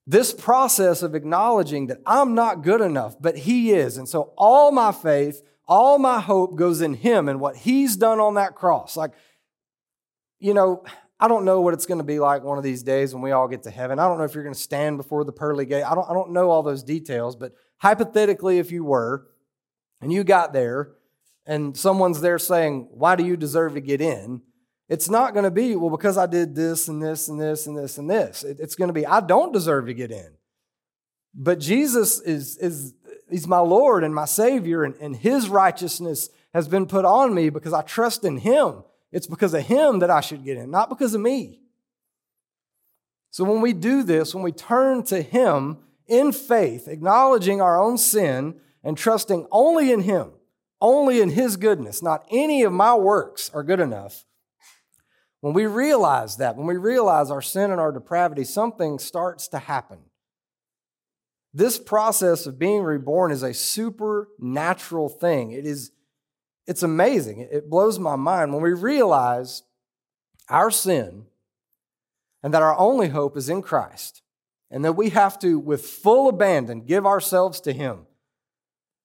This 0.06 0.32
process 0.32 1.02
of 1.02 1.16
acknowledging 1.16 1.88
that 1.88 2.00
I'm 2.06 2.36
not 2.36 2.62
good 2.62 2.80
enough, 2.80 3.16
but 3.20 3.38
He 3.38 3.72
is. 3.72 3.96
And 3.96 4.08
so 4.08 4.32
all 4.36 4.70
my 4.70 4.92
faith, 4.92 5.42
all 5.66 5.98
my 5.98 6.20
hope 6.20 6.54
goes 6.54 6.80
in 6.80 6.94
Him 6.94 7.28
and 7.28 7.40
what 7.40 7.56
He's 7.56 7.96
done 7.96 8.20
on 8.20 8.34
that 8.34 8.54
cross. 8.54 8.96
Like, 8.96 9.14
you 10.38 10.54
know, 10.54 10.84
I 11.20 11.28
don't 11.28 11.44
know 11.44 11.60
what 11.60 11.74
it's 11.74 11.84
going 11.84 11.98
to 11.98 12.04
be 12.04 12.18
like 12.18 12.42
one 12.42 12.56
of 12.56 12.64
these 12.64 12.82
days 12.82 13.12
when 13.12 13.22
we 13.22 13.30
all 13.30 13.46
get 13.46 13.62
to 13.64 13.70
heaven. 13.70 13.98
I 13.98 14.08
don't 14.08 14.16
know 14.16 14.24
if 14.24 14.34
you're 14.34 14.42
going 14.42 14.54
to 14.54 14.60
stand 14.60 14.96
before 14.96 15.24
the 15.24 15.32
pearly 15.32 15.66
gate. 15.66 15.82
I 15.82 15.94
don't, 15.94 16.08
I 16.08 16.14
don't 16.14 16.32
know 16.32 16.50
all 16.50 16.62
those 16.62 16.82
details, 16.82 17.36
but 17.36 17.52
hypothetically, 17.78 18.58
if 18.58 18.72
you 18.72 18.84
were 18.84 19.26
and 20.00 20.10
you 20.10 20.24
got 20.24 20.54
there 20.54 20.92
and 21.44 21.76
someone's 21.76 22.22
there 22.22 22.38
saying, 22.38 22.88
Why 22.90 23.16
do 23.16 23.24
you 23.24 23.36
deserve 23.36 23.74
to 23.74 23.80
get 23.80 24.00
in? 24.00 24.40
It's 24.88 25.10
not 25.10 25.34
going 25.34 25.44
to 25.44 25.50
be, 25.50 25.76
well, 25.76 25.90
because 25.90 26.18
I 26.18 26.26
did 26.26 26.56
this 26.56 26.88
and 26.88 27.02
this 27.02 27.28
and 27.28 27.40
this 27.40 27.66
and 27.66 27.76
this 27.76 27.98
and 27.98 28.10
this. 28.10 28.42
It's 28.42 28.74
going 28.74 28.88
to 28.88 28.94
be, 28.94 29.06
I 29.06 29.20
don't 29.20 29.52
deserve 29.52 29.86
to 29.86 29.94
get 29.94 30.10
in. 30.10 30.32
But 31.32 31.60
Jesus 31.60 32.20
is, 32.20 32.56
is 32.58 32.94
he's 33.30 33.46
my 33.46 33.60
Lord 33.60 34.02
and 34.02 34.12
my 34.12 34.24
Savior, 34.24 34.82
and, 34.82 34.96
and 34.96 35.14
his 35.14 35.48
righteousness 35.48 36.28
has 36.54 36.66
been 36.66 36.86
put 36.86 37.04
on 37.04 37.34
me 37.34 37.50
because 37.50 37.72
I 37.72 37.82
trust 37.82 38.24
in 38.24 38.38
him. 38.38 38.82
It's 39.12 39.26
because 39.26 39.54
of 39.54 39.66
him 39.66 39.98
that 40.00 40.10
I 40.10 40.20
should 40.20 40.44
get 40.44 40.56
in, 40.56 40.70
not 40.70 40.88
because 40.88 41.14
of 41.14 41.20
me. 41.20 41.60
So 43.30 43.44
when 43.44 43.60
we 43.60 43.72
do 43.72 44.02
this, 44.02 44.34
when 44.34 44.44
we 44.44 44.52
turn 44.52 45.02
to 45.04 45.22
him 45.22 45.78
in 46.06 46.32
faith, 46.32 46.88
acknowledging 46.88 47.60
our 47.60 47.80
own 47.80 47.98
sin 47.98 48.60
and 48.82 48.96
trusting 48.96 49.46
only 49.50 49.92
in 49.92 50.00
him, 50.00 50.32
only 50.80 51.20
in 51.20 51.30
his 51.30 51.56
goodness, 51.56 52.02
not 52.02 52.26
any 52.30 52.62
of 52.62 52.72
my 52.72 52.94
works 52.94 53.50
are 53.52 53.62
good 53.62 53.80
enough, 53.80 54.24
when 55.40 55.54
we 55.54 55.66
realize 55.66 56.36
that, 56.36 56.56
when 56.56 56.66
we 56.66 56.76
realize 56.76 57.30
our 57.30 57.42
sin 57.42 57.70
and 57.70 57.80
our 57.80 57.92
depravity, 57.92 58.44
something 58.44 58.98
starts 58.98 59.48
to 59.48 59.58
happen. 59.58 59.98
This 61.52 61.78
process 61.78 62.46
of 62.46 62.58
being 62.58 62.82
reborn 62.82 63.32
is 63.32 63.42
a 63.42 63.54
supernatural 63.54 65.08
thing. 65.08 65.50
It 65.52 65.66
is 65.66 65.92
it's 66.70 66.84
amazing. 66.84 67.40
It 67.50 67.68
blows 67.68 67.98
my 67.98 68.14
mind 68.14 68.52
when 68.52 68.62
we 68.62 68.74
realize 68.74 69.64
our 70.48 70.70
sin, 70.70 71.26
and 72.44 72.54
that 72.54 72.62
our 72.62 72.78
only 72.78 73.08
hope 73.08 73.36
is 73.36 73.48
in 73.48 73.60
Christ, 73.60 74.22
and 74.70 74.84
that 74.84 74.92
we 74.92 75.08
have 75.08 75.36
to, 75.40 75.58
with 75.58 75.84
full 75.84 76.28
abandon, 76.28 76.82
give 76.82 77.04
ourselves 77.04 77.60
to 77.62 77.72
Him. 77.72 78.06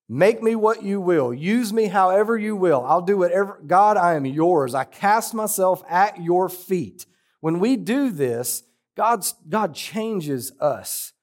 Make 0.08 0.44
me 0.44 0.54
what 0.54 0.84
you 0.84 1.02
will. 1.02 1.34
Use 1.34 1.74
me 1.74 1.88
however 1.88 2.38
you 2.38 2.56
will. 2.56 2.86
I'll 2.86 3.02
do 3.02 3.18
whatever. 3.18 3.60
God, 3.66 3.98
I 3.98 4.14
am 4.14 4.28
yours. 4.28 4.76
I 4.76 4.84
cast 4.84 5.34
myself 5.34 5.82
at 5.90 6.22
your 6.22 6.50
feet. 6.50 7.08
When 7.40 7.60
we 7.60 7.78
do 7.78 8.12
this, 8.12 8.62
God's, 8.96 9.34
God 9.50 9.74
changes 9.74 10.52
us. 10.62 11.14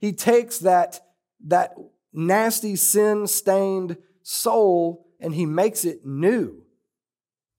He 0.00 0.12
takes 0.12 0.58
that, 0.58 1.00
that 1.46 1.74
nasty, 2.12 2.76
sin 2.76 3.26
stained 3.26 3.96
soul 4.22 5.06
and 5.22 5.34
he 5.34 5.46
makes 5.46 5.84
it 5.84 6.04
new. 6.04 6.62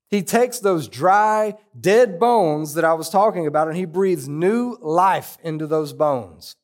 He 0.09 0.21
takes 0.21 0.59
those 0.59 0.87
dry, 0.87 1.55
dead 1.79 2.19
bones 2.19 2.75
that 2.75 2.83
I 2.83 2.93
was 2.93 3.09
talking 3.09 3.47
about 3.47 3.67
and 3.67 3.75
he 3.75 3.85
breathes 3.85 4.27
new 4.27 4.77
life 4.79 5.37
into 5.43 5.65
those 5.65 5.91
bones. 5.93 6.55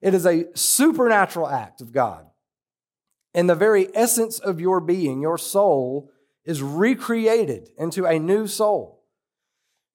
It 0.00 0.14
is 0.14 0.24
a 0.26 0.46
supernatural 0.54 1.48
act 1.48 1.80
of 1.80 1.92
God. 1.92 2.26
In 3.34 3.48
the 3.48 3.54
very 3.54 3.88
essence 3.94 4.38
of 4.38 4.60
your 4.60 4.80
being, 4.80 5.20
your 5.20 5.38
soul 5.38 6.10
is 6.44 6.62
recreated 6.62 7.70
into 7.76 8.06
a 8.06 8.18
new 8.18 8.46
soul. 8.46 9.02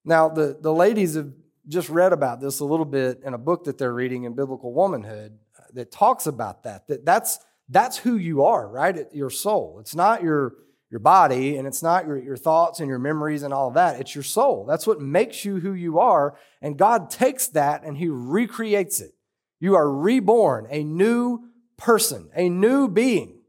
Now, 0.04 0.30
the, 0.30 0.58
the 0.60 0.74
ladies 0.74 1.16
have 1.16 1.32
just 1.68 1.90
read 1.90 2.14
about 2.14 2.42
this 2.42 2.60
a 2.60 2.66
little 2.66 2.86
bit 2.86 3.22
in 3.24 3.34
a 3.34 3.38
book 3.38 3.66
that 3.66 3.78
they're 3.78 3.94
reading 3.94 4.24
in 4.24 4.34
Biblical 4.34 4.74
Womanhood 4.74 5.38
that 5.74 5.92
talks 5.92 6.26
about 6.26 6.64
that. 6.64 6.88
That 6.88 7.06
that's 7.06 7.40
that's 7.70 7.98
who 7.98 8.18
you 8.18 8.44
are, 8.44 8.68
right? 8.68 9.08
Your 9.14 9.30
soul. 9.30 9.78
It's 9.80 9.96
not 9.96 10.24
your 10.24 10.56
your 10.90 11.00
body 11.00 11.58
and 11.58 11.68
it's 11.68 11.84
not 11.84 12.08
your, 12.08 12.18
your 12.18 12.38
thoughts 12.38 12.80
and 12.80 12.90
your 12.90 13.00
memories 13.00 13.44
and 13.44 13.54
all 13.54 13.68
of 13.68 13.76
that. 13.76 14.00
It's 14.00 14.16
your 14.16 14.24
soul. 14.24 14.66
That's 14.68 14.88
what 14.88 15.00
makes 15.00 15.46
you 15.46 15.60
who 15.60 15.74
you 15.74 16.00
are. 16.00 16.36
And 16.62 16.78
God 16.78 17.12
takes 17.12 17.48
that 17.50 17.84
and 17.84 17.98
He 17.98 18.08
recreates 18.10 19.00
it. 19.00 19.14
You 19.60 19.76
are 19.76 19.92
reborn, 19.92 20.68
a 20.70 20.84
new 20.84 21.50
person, 21.78 22.30
a 22.34 22.50
new 22.50 22.88
being. 22.88 23.40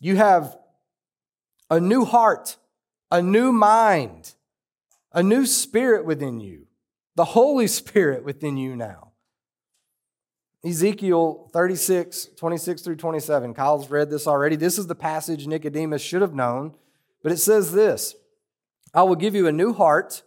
You 0.00 0.16
have 0.16 0.56
a 1.70 1.80
new 1.80 2.04
heart, 2.04 2.56
a 3.10 3.20
new 3.20 3.52
mind, 3.52 4.34
a 5.12 5.22
new 5.22 5.44
spirit 5.44 6.04
within 6.04 6.40
you, 6.40 6.66
the 7.16 7.24
Holy 7.24 7.66
Spirit 7.66 8.24
within 8.24 8.56
you 8.56 8.76
now. 8.76 9.07
Ezekiel 10.64 11.48
36, 11.52 12.30
26 12.36 12.82
through 12.82 12.96
27. 12.96 13.54
Kyle's 13.54 13.90
read 13.90 14.10
this 14.10 14.26
already. 14.26 14.56
This 14.56 14.78
is 14.78 14.86
the 14.86 14.94
passage 14.94 15.46
Nicodemus 15.46 16.02
should 16.02 16.22
have 16.22 16.34
known, 16.34 16.74
but 17.22 17.32
it 17.32 17.38
says 17.38 17.72
this 17.72 18.16
I 18.92 19.02
will 19.02 19.16
give 19.16 19.34
you 19.34 19.46
a 19.46 19.52
new 19.52 19.72
heart, 19.72 20.22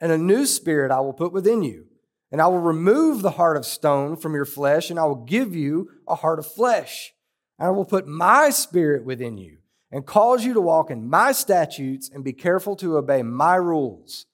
and 0.00 0.10
a 0.10 0.18
new 0.18 0.46
spirit 0.46 0.90
I 0.90 1.00
will 1.00 1.12
put 1.12 1.32
within 1.32 1.62
you. 1.62 1.86
And 2.32 2.40
I 2.42 2.48
will 2.48 2.60
remove 2.60 3.22
the 3.22 3.32
heart 3.32 3.56
of 3.56 3.64
stone 3.64 4.16
from 4.16 4.34
your 4.34 4.44
flesh, 4.44 4.90
and 4.90 4.98
I 4.98 5.04
will 5.04 5.24
give 5.24 5.54
you 5.54 5.90
a 6.08 6.16
heart 6.16 6.38
of 6.38 6.46
flesh. 6.46 7.12
And 7.58 7.68
I 7.68 7.70
will 7.70 7.84
put 7.84 8.08
my 8.08 8.50
spirit 8.50 9.04
within 9.04 9.38
you 9.38 9.58
and 9.92 10.04
cause 10.04 10.44
you 10.44 10.52
to 10.54 10.60
walk 10.60 10.90
in 10.90 11.08
my 11.08 11.30
statutes 11.30 12.10
and 12.12 12.24
be 12.24 12.32
careful 12.32 12.74
to 12.76 12.96
obey 12.96 13.22
my 13.22 13.54
rules. 13.54 14.26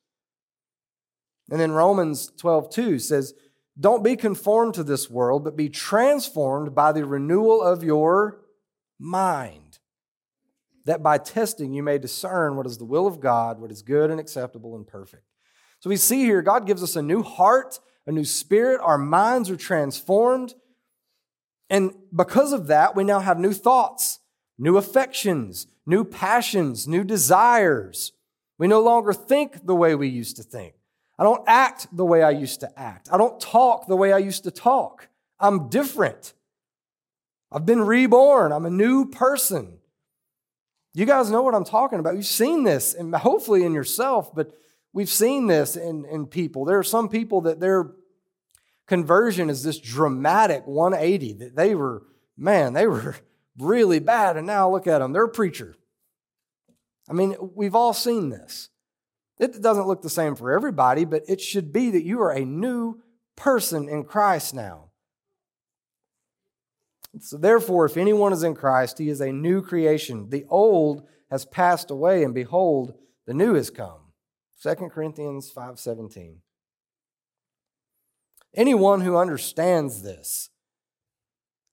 And 1.51 1.61
then 1.61 1.73
Romans 1.73 2.33
12, 2.39 2.71
2 2.71 2.99
says, 2.99 3.35
Don't 3.81 4.05
be 4.05 4.15
conformed 4.15 4.75
to 4.75 4.85
this 4.85 5.09
world, 5.09 5.43
but 5.43 5.57
be 5.57 5.71
transformed 5.71 6.75
by 6.75 6.93
the 6.93 7.07
renewal 7.07 7.63
of 7.63 7.83
your 7.83 8.43
mind, 8.99 9.79
that 10.85 11.03
by 11.03 11.17
testing 11.17 11.73
you 11.73 11.83
may 11.83 11.97
discern 11.97 12.57
what 12.57 12.67
is 12.67 12.77
the 12.77 12.85
will 12.85 13.07
of 13.07 13.21
God, 13.21 13.59
what 13.59 13.71
is 13.71 13.81
good 13.81 14.11
and 14.11 14.21
acceptable 14.21 14.77
and 14.77 14.87
perfect. 14.87 15.25
So 15.81 15.89
we 15.89 15.97
see 15.97 16.25
here, 16.25 16.43
God 16.43 16.67
gives 16.67 16.83
us 16.83 16.95
a 16.95 17.03
new 17.03 17.23
heart, 17.23 17.81
a 18.07 18.13
new 18.13 18.25
spirit. 18.25 18.81
Our 18.83 18.99
minds 18.99 19.49
are 19.49 19.57
transformed. 19.57 20.55
And 21.71 21.93
because 22.15 22.53
of 22.53 22.67
that, 22.67 22.95
we 22.95 23.05
now 23.05 23.21
have 23.21 23.39
new 23.39 23.53
thoughts 23.53 24.19
new 24.59 24.77
affections, 24.77 25.67
new 25.87 26.05
passions, 26.05 26.87
new 26.87 27.03
desires. 27.03 28.13
We 28.59 28.69
no 28.69 28.83
longer 28.83 29.15
think 29.15 29.65
the 29.65 29.75
way 29.75 29.95
we 29.95 30.07
used 30.07 30.37
to 30.37 30.43
think. 30.43 30.75
I 31.21 31.23
don't 31.23 31.45
act 31.47 31.87
the 31.95 32.05
way 32.05 32.23
I 32.23 32.31
used 32.31 32.61
to 32.61 32.81
act. 32.81 33.11
I 33.13 33.19
don't 33.19 33.39
talk 33.39 33.87
the 33.87 33.95
way 33.95 34.11
I 34.11 34.19
used 34.19 34.45
to 34.45 34.51
talk. 34.51 35.07
I'm 35.39 35.69
different. 35.69 36.33
I've 37.53 37.67
been 37.67 37.83
reborn. 37.83 38.53
I'm 38.53 38.65
a 38.65 38.71
new 38.71 39.05
person. 39.05 39.81
You 40.95 41.05
guys 41.05 41.31
know 41.31 41.43
what 41.43 41.55
I'm 41.55 41.65
talking 41.65 41.99
about. 41.99 42.17
You've 42.17 42.25
seen 42.25 42.65
this, 42.65 42.95
and 42.95 43.15
hopefully 43.15 43.65
in 43.65 43.75
yourself, 43.75 44.35
but 44.35 44.53
we've 44.95 45.11
seen 45.11 45.47
this 45.47 45.77
in, 45.77 46.07
in 46.07 46.27
people. 46.27 46.65
There 46.65 46.79
are 46.79 46.83
some 46.83 47.11
people 47.11 47.43
that 47.43 47.61
their 47.61 47.91
conversion 48.87 49.51
is 49.51 49.63
this 49.63 49.79
dramatic 49.79 50.67
180 50.67 51.35
that 51.35 51.55
they 51.55 51.75
were, 51.75 52.03
man, 52.39 52.73
they 52.73 52.87
were 52.87 53.15
really 53.59 53.99
bad. 53.99 54.39
And 54.39 54.47
now 54.47 54.71
look 54.71 54.87
at 54.87 55.01
them, 55.01 55.13
they're 55.13 55.25
a 55.25 55.29
preacher. 55.29 55.77
I 57.11 57.13
mean, 57.13 57.37
we've 57.55 57.75
all 57.75 57.93
seen 57.93 58.31
this. 58.31 58.71
It 59.41 59.63
doesn't 59.63 59.87
look 59.87 60.03
the 60.03 60.11
same 60.11 60.37
for 60.37 60.53
everybody, 60.53 61.07
but 61.07 61.25
it 61.27 61.41
should 61.41 61.73
be 61.73 61.91
that 61.91 62.05
you 62.05 62.21
are 62.21 62.31
a 62.31 62.45
new 62.45 63.01
person 63.37 63.89
in 63.89 64.05
Christ 64.05 64.55
now. 64.55 64.91
So, 67.19 67.39
therefore, 67.39 67.87
if 67.87 67.97
anyone 67.97 68.35
is 68.35 68.43
in 68.43 68.55
Christ, 68.55 68.99
he 68.99 69.09
is 69.09 69.23
a 69.23 69.33
new 69.33 69.63
creation. 69.63 70.29
The 70.29 70.45
old 70.51 71.09
has 71.31 71.47
passed 71.47 71.91
away, 71.91 72.23
and 72.23 72.35
behold, 72.35 72.93
the 73.27 73.33
new 73.33 73.55
has 73.55 73.71
come. 73.71 74.13
2 74.63 74.91
Corinthians 74.91 75.51
5:17. 75.51 76.43
Anyone 78.55 79.01
who 79.01 79.17
understands 79.17 80.03
this 80.03 80.51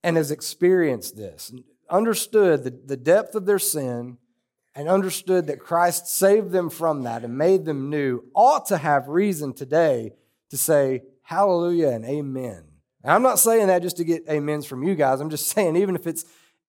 and 0.04 0.16
has 0.16 0.32
experienced 0.32 1.18
this 1.18 1.52
understood 1.90 2.64
the, 2.64 2.72
the 2.72 2.98
depth 2.98 3.36
of 3.36 3.46
their 3.46 3.60
sin 3.60 4.20
and 4.78 4.88
understood 4.88 5.48
that 5.48 5.60
Christ 5.60 6.08
saved 6.08 6.52
them 6.52 6.70
from 6.70 7.02
that 7.02 7.24
and 7.24 7.36
made 7.36 7.66
them 7.66 7.90
new 7.90 8.24
ought 8.36 8.68
to 8.68 8.78
have 8.78 9.08
reason 9.08 9.52
today 9.52 10.14
to 10.52 10.58
say 10.58 11.02
hallelujah 11.24 11.90
and 11.90 12.06
amen. 12.06 12.64
And 13.04 13.12
I'm 13.12 13.24
not 13.24 13.40
saying 13.40 13.68
that 13.68 13.82
just 13.82 13.98
to 13.98 14.04
get 14.04 14.30
amens 14.30 14.68
from 14.68 14.84
you 14.84 14.94
guys. 14.94 15.20
I'm 15.20 15.32
just 15.32 15.48
saying, 15.54 15.76
even 15.78 15.96
if 15.96 16.06
it's 16.06 16.26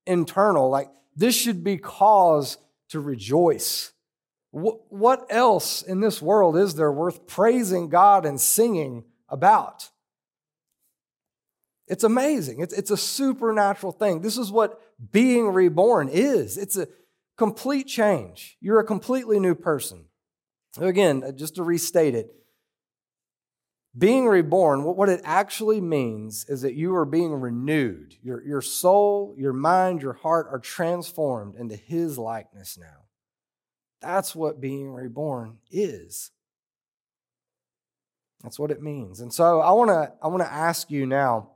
internal, 0.07 0.71
like 0.71 0.89
this 1.15 1.37
should 1.37 1.63
be 1.63 1.77
cause 1.77 2.57
to 2.89 2.99
rejoice. 2.99 3.93
What 4.53 5.27
else 5.29 5.83
in 5.83 6.01
this 6.01 6.23
world 6.23 6.57
is 6.57 6.75
there 6.77 6.91
worth 6.91 7.27
praising 7.27 7.91
God 7.91 8.25
and 8.25 8.41
singing 8.41 9.05
about? 9.29 9.91
It's 11.87 12.05
amazing. 12.05 12.61
It's, 12.61 12.73
it's 12.73 12.91
a 12.91 12.97
supernatural 12.97 13.93
thing. 13.93 14.23
This 14.23 14.39
is 14.39 14.51
what 14.51 14.81
being 15.13 15.49
reborn 15.49 16.09
is. 16.09 16.57
It's 16.57 16.79
a 16.79 16.89
complete 17.39 17.87
change. 17.87 18.59
You're 18.61 18.81
a 18.81 18.85
completely 18.85 19.41
new 19.41 19.55
person. 19.55 20.05
Again, 20.79 21.23
uh, 21.25 21.33
just 21.33 21.55
to 21.55 21.63
restate 21.63 22.15
it, 22.15 22.35
being 23.97 24.27
reborn, 24.27 24.85
what 24.85 25.09
it 25.09 25.21
actually 25.25 25.81
means 25.81 26.45
is 26.49 26.63
that 26.63 26.75
you 26.75 26.95
are 26.95 27.07
being 27.07 27.33
renewed. 27.33 28.15
Your, 28.23 28.45
your 28.45 28.61
soul, 28.61 29.35
your 29.37 29.53
mind, 29.53 30.03
your 30.03 30.13
heart 30.13 30.49
are 30.51 30.59
transformed 30.59 31.57
into 31.57 31.75
His 31.75 32.19
likeness 32.19 32.77
now. 32.79 33.07
That's 34.01 34.37
what 34.37 34.61
being 34.61 34.91
reborn 34.93 35.59
is. 35.71 36.31
That's 38.43 38.59
what 38.59 38.71
it 38.71 38.83
means. 38.83 39.21
And 39.21 39.33
so 39.33 39.61
I 39.61 39.73
want 39.73 39.91
to 39.91 40.13
I 40.23 40.29
want 40.29 40.43
to 40.43 40.53
ask 40.53 40.91
you 40.91 41.07
now 41.07 41.51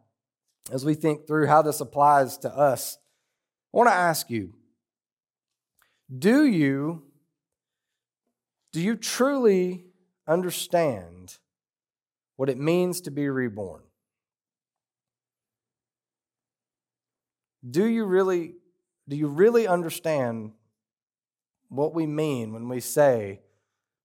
as 0.73 0.85
we 0.85 0.95
think 0.95 1.29
through 1.29 1.47
how 1.47 1.63
this 1.63 1.81
applies 1.81 2.39
to 2.39 2.51
us, 2.51 2.99
I 3.73 3.77
want 3.77 3.89
to 3.89 3.95
ask 3.95 4.31
you 4.31 4.55
do 6.19 6.45
you, 6.45 7.03
do 8.73 8.81
you 8.81 8.97
truly 8.97 9.87
understand 10.27 11.39
what 12.37 12.49
it 12.49 12.59
means 12.59 13.01
to 13.03 13.11
be 13.11 13.29
reborn? 13.29 13.83
Do 17.69 17.87
you 17.87 18.05
really, 18.05 18.55
do 19.09 19.17
you 19.17 19.29
really 19.29 19.67
understand 19.67 20.53
what 21.69 21.95
we 21.95 22.07
mean 22.07 22.53
when 22.53 22.69
we 22.69 22.81
say 22.81 23.41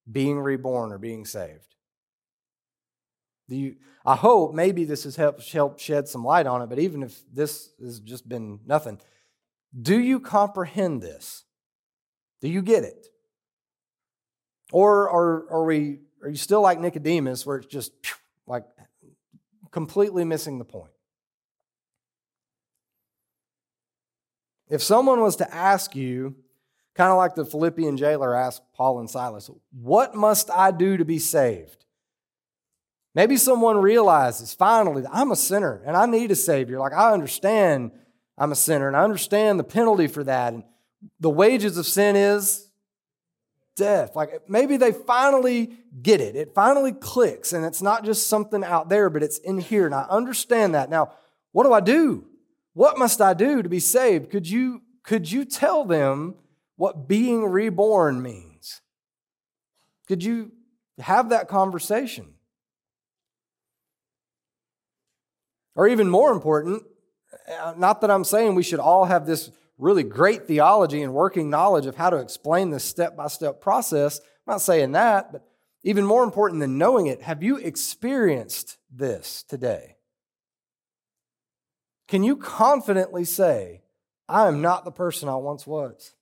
being 0.10 0.40
reborn 0.40 0.92
or 0.92 0.98
being 0.98 1.26
saved? 1.26 1.76
Do 3.50 3.56
you, 3.56 3.76
I 4.06 4.16
hope 4.16 4.54
maybe 4.54 4.84
this 4.84 5.04
has 5.06 5.16
helped, 5.16 5.52
helped 5.52 5.82
shed 5.82 6.08
some 6.08 6.24
light 6.24 6.46
on 6.46 6.62
it, 6.62 6.70
but 6.70 6.80
even 6.80 7.02
if 7.02 7.20
this 7.34 7.72
has 7.82 8.00
just 8.00 8.28
been 8.30 8.60
nothing, 8.66 9.00
do 9.82 10.00
you 10.00 10.20
comprehend 10.20 11.02
this? 11.02 11.44
Do 12.42 12.48
you 12.48 12.62
get 12.62 12.84
it? 12.84 13.08
Or 14.72 15.10
are, 15.10 15.52
are, 15.52 15.64
we, 15.66 16.00
are 16.22 16.30
you 16.30 16.36
still 16.36 16.62
like 16.62 16.80
Nicodemus, 16.80 17.46
where 17.46 17.58
it's 17.58 17.68
just 17.68 17.94
like 18.46 18.66
completely 19.72 20.24
missing 20.24 20.60
the 20.60 20.66
point? 20.66 20.92
If 24.70 24.84
someone 24.84 25.22
was 25.22 25.38
to 25.38 25.54
ask 25.54 25.96
you, 25.96 26.36
kind 26.94 27.12
of 27.12 27.18
like 27.18 27.36
the 27.36 27.46
Philippian 27.46 27.96
jailer 27.96 28.36
asked 28.36 28.64
Paul 28.74 29.00
and 29.00 29.10
Silas, 29.10 29.50
What 29.72 30.16
must 30.16 30.50
I 30.52 30.72
do 30.72 30.98
to 30.98 31.06
be 31.06 31.20
saved? 31.20 31.86
Maybe 33.16 33.38
someone 33.38 33.78
realizes 33.78 34.54
finally 34.54 35.02
that 35.04 35.12
I'm 35.14 35.32
a 35.32 35.36
sinner 35.36 35.82
and 35.86 35.96
I 35.96 36.06
need 36.06 36.30
a 36.32 36.36
Savior. 36.36 36.80
Like, 36.80 36.94
I 36.94 37.14
understand 37.14 37.92
I'm 38.38 38.52
a 38.52 38.56
sinner 38.56 38.88
and 38.88 38.96
I 38.96 39.04
understand 39.04 39.60
the 39.60 39.64
penalty 39.64 40.08
for 40.08 40.24
that. 40.24 40.54
And 40.54 40.64
the 41.20 41.30
wages 41.30 41.78
of 41.78 41.86
sin 41.86 42.16
is 42.16 42.68
death. 43.76 44.16
Like, 44.16 44.50
maybe 44.50 44.78
they 44.78 44.92
finally 44.92 45.78
get 46.02 46.20
it. 46.20 46.36
It 46.36 46.54
finally 46.54 46.92
clicks 46.92 47.54
and 47.54 47.64
it's 47.64 47.82
not 47.82 48.04
just 48.04 48.28
something 48.28 48.64
out 48.64 48.90
there, 48.90 49.10
but 49.10 49.24
it's 49.24 49.38
in 49.38 49.60
here. 49.60 49.86
And 49.86 49.96
I 49.96 50.04
understand 50.10 50.76
that. 50.76 50.90
Now, 50.90 51.12
what 51.52 51.64
do 51.64 51.74
I 51.74 51.80
do? 51.80 52.26
What 52.74 52.98
must 52.98 53.22
I 53.22 53.34
do 53.34 53.62
to 53.62 53.70
be 53.70 53.80
saved? 53.80 54.30
Could 54.30 54.50
you, 54.50 54.82
could 55.04 55.32
you 55.32 55.46
tell 55.46 55.86
them 55.86 56.36
what 56.76 57.08
being 57.08 57.46
reborn 57.46 58.22
means? 58.22 58.82
Could 60.08 60.24
you 60.24 60.52
have 61.00 61.30
that 61.30 61.48
conversation? 61.48 62.34
Or 65.76 65.88
even 65.88 66.10
more 66.10 66.32
important, 66.32 66.84
uh, 67.62 67.74
not 67.78 68.02
that 68.02 68.10
I'm 68.10 68.24
saying 68.24 68.56
we 68.56 68.64
should 68.64 68.80
all 68.80 69.06
have 69.06 69.28
this 69.28 69.52
really 69.78 70.04
great 70.04 70.48
theology 70.48 71.02
and 71.02 71.14
working 71.14 71.50
knowledge 71.50 71.86
of 71.86 71.96
how 71.96 72.10
to 72.10 72.18
explain 72.18 72.72
this 72.72 72.84
step 72.84 73.16
by 73.16 73.28
step 73.28 73.62
process. 73.62 74.20
I'm 74.20 74.54
not 74.54 74.62
saying 74.62 74.94
that, 74.94 75.32
but 75.32 75.48
even 75.84 76.06
more 76.06 76.24
important 76.24 76.60
than 76.62 76.78
knowing 76.78 77.08
it, 77.08 77.22
have 77.22 77.44
you 77.44 77.58
experienced 77.58 78.78
this 78.92 79.44
today? 79.44 79.98
Can 82.08 82.24
you 82.24 82.38
confidently 82.38 83.26
say, 83.26 83.84
I 84.28 84.48
am 84.48 84.62
not 84.62 84.86
the 84.86 84.92
person 84.92 85.30
I 85.30 85.36
once 85.36 85.68
was? 85.68 86.14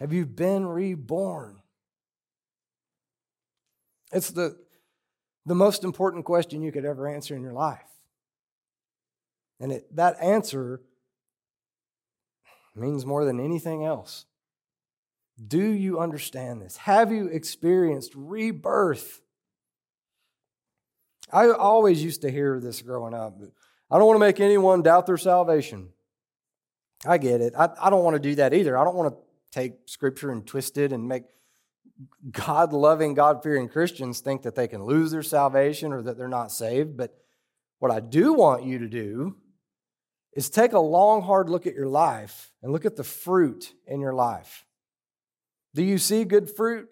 Have 0.00 0.12
you 0.12 0.24
been 0.24 0.66
reborn? 0.66 1.60
It's 4.12 4.30
the, 4.30 4.56
the 5.44 5.54
most 5.54 5.84
important 5.84 6.24
question 6.24 6.62
you 6.62 6.72
could 6.72 6.84
ever 6.84 7.06
answer 7.06 7.36
in 7.36 7.42
your 7.42 7.52
life. 7.52 7.80
And 9.60 9.72
it, 9.72 9.94
that 9.94 10.16
answer 10.20 10.80
means 12.74 13.04
more 13.04 13.24
than 13.24 13.38
anything 13.38 13.84
else. 13.84 14.24
Do 15.46 15.62
you 15.62 16.00
understand 16.00 16.62
this? 16.62 16.76
Have 16.78 17.12
you 17.12 17.26
experienced 17.26 18.12
rebirth? 18.14 19.20
I 21.32 21.50
always 21.50 22.02
used 22.02 22.22
to 22.22 22.30
hear 22.30 22.58
this 22.60 22.82
growing 22.82 23.14
up. 23.14 23.38
I 23.90 23.98
don't 23.98 24.06
want 24.06 24.16
to 24.16 24.26
make 24.26 24.40
anyone 24.40 24.82
doubt 24.82 25.06
their 25.06 25.16
salvation. 25.16 25.90
I 27.06 27.18
get 27.18 27.40
it. 27.40 27.54
I, 27.56 27.70
I 27.80 27.90
don't 27.90 28.04
want 28.04 28.14
to 28.14 28.20
do 28.20 28.34
that 28.36 28.52
either. 28.52 28.76
I 28.76 28.84
don't 28.84 28.96
want 28.96 29.14
to 29.14 29.20
take 29.52 29.72
scripture 29.86 30.30
and 30.30 30.46
twist 30.46 30.76
it 30.78 30.92
and 30.92 31.08
make 31.08 31.24
God 32.30 32.72
loving, 32.72 33.14
God 33.14 33.42
fearing 33.42 33.68
Christians 33.68 34.20
think 34.20 34.42
that 34.42 34.54
they 34.54 34.68
can 34.68 34.84
lose 34.84 35.10
their 35.10 35.22
salvation 35.22 35.92
or 35.92 36.02
that 36.02 36.16
they're 36.16 36.28
not 36.28 36.52
saved. 36.52 36.96
But 36.96 37.14
what 37.78 37.90
I 37.90 38.00
do 38.00 38.32
want 38.32 38.64
you 38.64 38.78
to 38.78 38.88
do 38.88 39.36
is 40.34 40.48
take 40.48 40.72
a 40.72 40.80
long, 40.80 41.22
hard 41.22 41.48
look 41.48 41.66
at 41.66 41.74
your 41.74 41.88
life 41.88 42.52
and 42.62 42.72
look 42.72 42.84
at 42.84 42.96
the 42.96 43.04
fruit 43.04 43.72
in 43.86 44.00
your 44.00 44.14
life. 44.14 44.64
Do 45.74 45.82
you 45.82 45.98
see 45.98 46.24
good 46.24 46.48
fruit? 46.50 46.88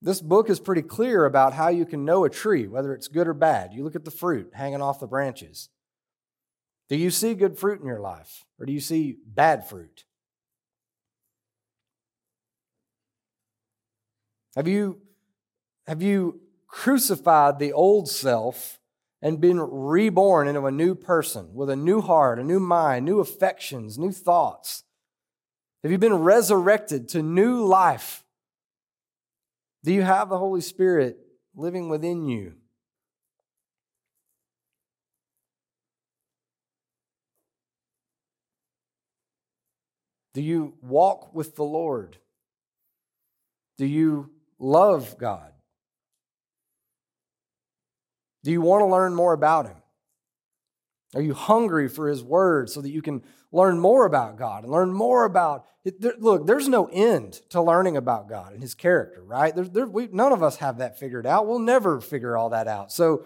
This 0.00 0.20
book 0.20 0.48
is 0.48 0.60
pretty 0.60 0.82
clear 0.82 1.24
about 1.24 1.54
how 1.54 1.68
you 1.68 1.84
can 1.84 2.04
know 2.04 2.24
a 2.24 2.30
tree, 2.30 2.68
whether 2.68 2.94
it's 2.94 3.08
good 3.08 3.26
or 3.26 3.34
bad. 3.34 3.72
You 3.72 3.82
look 3.82 3.96
at 3.96 4.04
the 4.04 4.10
fruit 4.10 4.50
hanging 4.54 4.80
off 4.80 5.00
the 5.00 5.08
branches. 5.08 5.68
Do 6.88 6.96
you 6.96 7.10
see 7.10 7.34
good 7.34 7.58
fruit 7.58 7.80
in 7.80 7.86
your 7.86 8.00
life, 8.00 8.44
or 8.58 8.66
do 8.66 8.72
you 8.72 8.80
see 8.80 9.16
bad 9.26 9.68
fruit? 9.68 10.04
Have 14.56 14.66
you, 14.66 15.00
have 15.86 16.02
you 16.02 16.40
crucified 16.66 17.58
the 17.58 17.72
old 17.72 18.08
self 18.08 18.77
and 19.20 19.40
been 19.40 19.60
reborn 19.60 20.46
into 20.48 20.66
a 20.66 20.70
new 20.70 20.94
person 20.94 21.54
with 21.54 21.70
a 21.70 21.76
new 21.76 22.00
heart, 22.00 22.38
a 22.38 22.44
new 22.44 22.60
mind, 22.60 23.04
new 23.04 23.20
affections, 23.20 23.98
new 23.98 24.12
thoughts? 24.12 24.84
Have 25.82 25.92
you 25.92 25.98
been 25.98 26.14
resurrected 26.14 27.08
to 27.10 27.22
new 27.22 27.64
life? 27.64 28.24
Do 29.84 29.92
you 29.92 30.02
have 30.02 30.28
the 30.28 30.38
Holy 30.38 30.60
Spirit 30.60 31.18
living 31.54 31.88
within 31.88 32.26
you? 32.26 32.54
Do 40.34 40.42
you 40.42 40.74
walk 40.82 41.34
with 41.34 41.56
the 41.56 41.64
Lord? 41.64 42.18
Do 43.76 43.86
you 43.86 44.30
love 44.58 45.16
God? 45.18 45.52
Do 48.44 48.50
you 48.50 48.60
want 48.60 48.82
to 48.82 48.86
learn 48.86 49.14
more 49.14 49.32
about 49.32 49.66
Him? 49.66 49.76
Are 51.14 51.22
you 51.22 51.34
hungry 51.34 51.88
for 51.88 52.08
His 52.08 52.22
Word 52.22 52.68
so 52.70 52.80
that 52.80 52.90
you 52.90 53.02
can 53.02 53.22
learn 53.50 53.80
more 53.80 54.04
about 54.04 54.36
God 54.36 54.64
and 54.64 54.72
learn 54.72 54.92
more 54.92 55.24
about 55.24 55.66
it? 55.84 56.20
Look, 56.20 56.46
there's 56.46 56.68
no 56.68 56.86
end 56.86 57.40
to 57.50 57.62
learning 57.62 57.96
about 57.96 58.28
God 58.28 58.52
and 58.52 58.62
His 58.62 58.74
character, 58.74 59.22
right? 59.22 59.54
There, 59.54 59.64
there, 59.64 59.86
we, 59.86 60.08
none 60.12 60.32
of 60.32 60.42
us 60.42 60.56
have 60.56 60.78
that 60.78 60.98
figured 60.98 61.26
out. 61.26 61.46
We'll 61.46 61.58
never 61.58 62.00
figure 62.00 62.36
all 62.36 62.50
that 62.50 62.68
out. 62.68 62.92
So, 62.92 63.24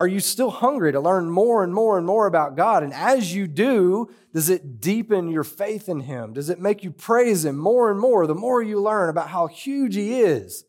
are 0.00 0.08
you 0.08 0.18
still 0.18 0.50
hungry 0.50 0.90
to 0.92 1.00
learn 1.00 1.30
more 1.30 1.62
and 1.62 1.72
more 1.72 1.96
and 1.96 2.06
more 2.06 2.26
about 2.26 2.56
God? 2.56 2.82
And 2.82 2.92
as 2.92 3.32
you 3.32 3.46
do, 3.46 4.10
does 4.32 4.50
it 4.50 4.80
deepen 4.80 5.30
your 5.30 5.44
faith 5.44 5.88
in 5.88 6.00
Him? 6.00 6.32
Does 6.32 6.50
it 6.50 6.58
make 6.58 6.82
you 6.82 6.90
praise 6.90 7.44
Him 7.44 7.56
more 7.56 7.90
and 7.90 8.00
more 8.00 8.26
the 8.26 8.34
more 8.34 8.60
you 8.60 8.80
learn 8.80 9.08
about 9.08 9.28
how 9.28 9.46
huge 9.46 9.94
He 9.94 10.20
is? 10.20 10.64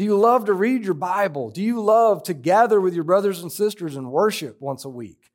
Do 0.00 0.06
you 0.06 0.16
love 0.16 0.46
to 0.46 0.54
read 0.54 0.86
your 0.86 0.94
Bible? 0.94 1.50
Do 1.50 1.60
you 1.60 1.78
love 1.78 2.22
to 2.22 2.32
gather 2.32 2.80
with 2.80 2.94
your 2.94 3.04
brothers 3.04 3.42
and 3.42 3.52
sisters 3.52 3.96
and 3.96 4.10
worship 4.10 4.58
once 4.58 4.86
a 4.86 4.88
week? 4.88 5.30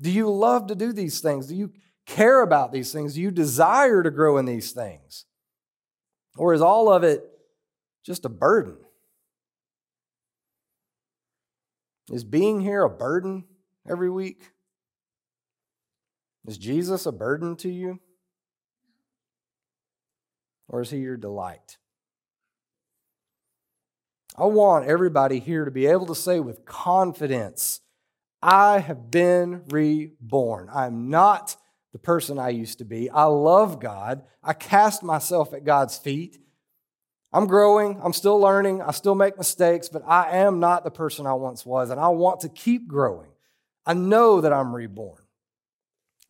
Do 0.00 0.10
you 0.10 0.28
love 0.28 0.66
to 0.66 0.74
do 0.74 0.92
these 0.92 1.20
things? 1.20 1.46
Do 1.46 1.54
you 1.54 1.72
care 2.04 2.42
about 2.42 2.72
these 2.72 2.92
things? 2.92 3.14
Do 3.14 3.20
you 3.20 3.30
desire 3.30 4.02
to 4.02 4.10
grow 4.10 4.38
in 4.38 4.44
these 4.44 4.72
things? 4.72 5.26
Or 6.36 6.52
is 6.52 6.60
all 6.60 6.92
of 6.92 7.04
it 7.04 7.22
just 8.04 8.24
a 8.24 8.28
burden? 8.28 8.76
Is 12.10 12.24
being 12.24 12.60
here 12.60 12.82
a 12.82 12.90
burden 12.90 13.44
every 13.88 14.10
week? 14.10 14.50
Is 16.44 16.58
Jesus 16.58 17.06
a 17.06 17.12
burden 17.12 17.54
to 17.58 17.70
you? 17.70 18.00
Or 20.66 20.80
is 20.80 20.90
he 20.90 20.98
your 20.98 21.16
delight? 21.16 21.76
I 24.36 24.46
want 24.46 24.86
everybody 24.86 25.38
here 25.40 25.64
to 25.64 25.70
be 25.70 25.86
able 25.86 26.06
to 26.06 26.14
say 26.14 26.40
with 26.40 26.64
confidence, 26.64 27.80
I 28.40 28.78
have 28.78 29.10
been 29.10 29.62
reborn. 29.68 30.68
I'm 30.72 31.10
not 31.10 31.56
the 31.92 31.98
person 31.98 32.38
I 32.38 32.48
used 32.48 32.78
to 32.78 32.84
be. 32.84 33.10
I 33.10 33.24
love 33.24 33.78
God. 33.78 34.22
I 34.42 34.54
cast 34.54 35.02
myself 35.02 35.52
at 35.52 35.64
God's 35.64 35.98
feet. 35.98 36.38
I'm 37.34 37.46
growing, 37.46 37.98
I'm 38.02 38.12
still 38.12 38.38
learning, 38.38 38.82
I 38.82 38.90
still 38.90 39.14
make 39.14 39.38
mistakes, 39.38 39.88
but 39.88 40.02
I 40.06 40.36
am 40.36 40.60
not 40.60 40.84
the 40.84 40.90
person 40.90 41.26
I 41.26 41.32
once 41.32 41.64
was, 41.64 41.88
and 41.88 41.98
I 41.98 42.08
want 42.08 42.40
to 42.40 42.50
keep 42.50 42.86
growing. 42.86 43.30
I 43.86 43.94
know 43.94 44.42
that 44.42 44.52
I'm 44.52 44.74
reborn. 44.74 45.22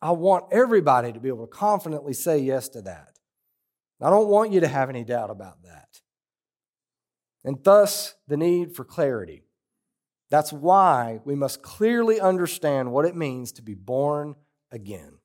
I 0.01 0.11
want 0.11 0.45
everybody 0.51 1.11
to 1.11 1.19
be 1.19 1.27
able 1.27 1.45
to 1.45 1.51
confidently 1.51 2.13
say 2.13 2.37
yes 2.39 2.69
to 2.69 2.81
that. 2.83 3.19
I 4.01 4.09
don't 4.09 4.27
want 4.27 4.51
you 4.51 4.61
to 4.61 4.67
have 4.67 4.89
any 4.89 5.03
doubt 5.03 5.29
about 5.29 5.63
that. 5.63 5.92
And 7.43 7.63
thus, 7.63 8.15
the 8.27 8.37
need 8.37 8.75
for 8.75 8.83
clarity. 8.83 9.43
That's 10.29 10.53
why 10.53 11.19
we 11.25 11.35
must 11.35 11.61
clearly 11.61 12.19
understand 12.19 12.91
what 12.91 13.05
it 13.05 13.15
means 13.15 13.51
to 13.53 13.61
be 13.61 13.75
born 13.75 14.35
again. 14.71 15.19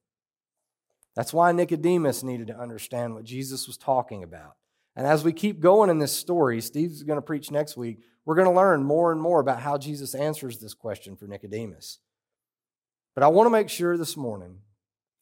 That's 1.14 1.32
why 1.32 1.50
Nicodemus 1.52 2.22
needed 2.22 2.48
to 2.48 2.58
understand 2.58 3.14
what 3.14 3.24
Jesus 3.24 3.66
was 3.66 3.76
talking 3.76 4.22
about. 4.22 4.56
And 4.94 5.06
as 5.06 5.24
we 5.24 5.32
keep 5.32 5.60
going 5.60 5.90
in 5.90 5.98
this 5.98 6.12
story, 6.12 6.60
Steve's 6.60 7.02
going 7.02 7.16
to 7.16 7.22
preach 7.22 7.50
next 7.50 7.76
week, 7.76 8.00
we're 8.24 8.34
going 8.34 8.48
to 8.48 8.54
learn 8.54 8.82
more 8.82 9.10
and 9.10 9.20
more 9.20 9.40
about 9.40 9.60
how 9.60 9.78
Jesus 9.78 10.14
answers 10.14 10.58
this 10.58 10.74
question 10.74 11.16
for 11.16 11.26
Nicodemus. 11.26 12.00
But 13.14 13.24
I 13.24 13.28
want 13.28 13.46
to 13.46 13.50
make 13.50 13.68
sure 13.68 13.96
this 13.96 14.16
morning 14.16 14.58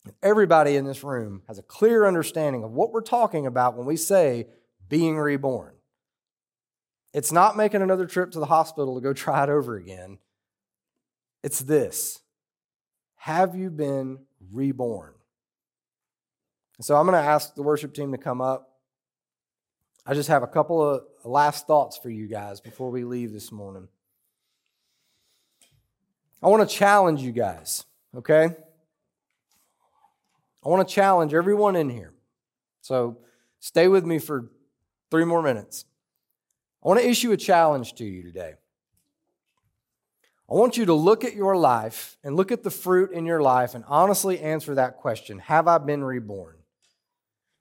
that 0.05 0.17
everybody 0.23 0.77
in 0.77 0.85
this 0.85 1.05
room 1.05 1.43
has 1.47 1.59
a 1.59 1.63
clear 1.63 2.07
understanding 2.07 2.65
of 2.65 2.73
what 2.73 2.93
we're 2.93 3.01
talking 3.01 3.47
about 3.47 3.77
when 3.77 3.87
we 3.87 3.97
say 3.97 4.49
being 4.89 5.17
reborn. 5.17 5.76
It's 7.17 7.33
not 7.33 7.57
making 7.57 7.81
another 7.81 8.05
trip 8.05 8.31
to 8.33 8.39
the 8.39 8.45
hospital 8.45 8.95
to 8.95 9.01
go 9.01 9.15
try 9.15 9.43
it 9.43 9.49
over 9.49 9.77
again. 9.77 10.19
It's 11.43 11.61
this 11.61 12.21
Have 13.17 13.57
you 13.57 13.71
been 13.71 14.19
reborn? 14.53 15.15
So 16.83 16.95
I'm 16.95 17.07
going 17.07 17.21
to 17.21 17.27
ask 17.27 17.55
the 17.55 17.63
worship 17.63 17.95
team 17.95 18.13
to 18.13 18.19
come 18.19 18.43
up. 18.43 18.69
I 20.05 20.13
just 20.13 20.29
have 20.29 20.43
a 20.43 20.47
couple 20.47 20.87
of 20.87 21.05
last 21.25 21.67
thoughts 21.67 21.97
for 21.97 22.11
you 22.11 22.29
guys 22.29 22.61
before 22.61 22.91
we 22.91 23.03
leave 23.03 23.33
this 23.33 23.51
morning. 23.51 23.89
I 26.43 26.49
want 26.49 26.69
to 26.69 26.77
challenge 26.77 27.23
you 27.23 27.33
guys, 27.33 27.87
okay? 28.15 28.51
I 30.63 30.69
want 30.69 30.87
to 30.87 30.95
challenge 30.95 31.33
everyone 31.33 31.77
in 31.77 31.89
here. 31.89 32.13
So 32.83 33.17
stay 33.59 33.89
with 33.89 34.05
me 34.05 34.19
for 34.19 34.51
Three 35.11 35.25
more 35.25 35.43
minutes. 35.43 35.85
I 36.85 36.89
want 36.89 37.01
to 37.01 37.09
issue 37.09 37.33
a 37.33 37.37
challenge 37.37 37.95
to 37.95 38.05
you 38.05 38.23
today. 38.23 38.55
I 40.49 40.55
want 40.55 40.77
you 40.77 40.87
to 40.87 40.95
look 40.95 41.25
at 41.25 41.35
your 41.35 41.57
life 41.57 42.17
and 42.23 42.37
look 42.37 42.53
at 42.53 42.63
the 42.63 42.71
fruit 42.71 43.11
in 43.11 43.27
your 43.27 43.41
life 43.41 43.75
and 43.75 43.85
honestly 43.89 44.41
answer 44.41 44.75
that 44.77 44.97
question 44.97 45.41
Have 45.41 45.67
I 45.67 45.79
been 45.79 46.05
reborn? 46.05 46.57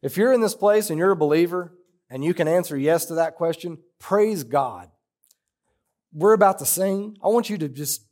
If 0.02 0.18
you're 0.18 0.34
in 0.34 0.42
this 0.42 0.54
place 0.54 0.90
and 0.92 1.00
you're 1.00 1.12
a 1.12 1.16
believer 1.16 1.74
and 2.12 2.24
you 2.24 2.36
can 2.36 2.48
answer 2.48 2.78
yes 2.78 3.06
to 3.06 3.16
that 3.16 3.36
question, 3.36 3.80
praise 3.98 4.44
God. 4.44 4.90
We're 6.14 6.34
about 6.34 6.60
to 6.60 6.66
sing. 6.66 7.18
I 7.24 7.30
want 7.30 7.50
you 7.50 7.58
to 7.58 7.68
just 7.68 8.06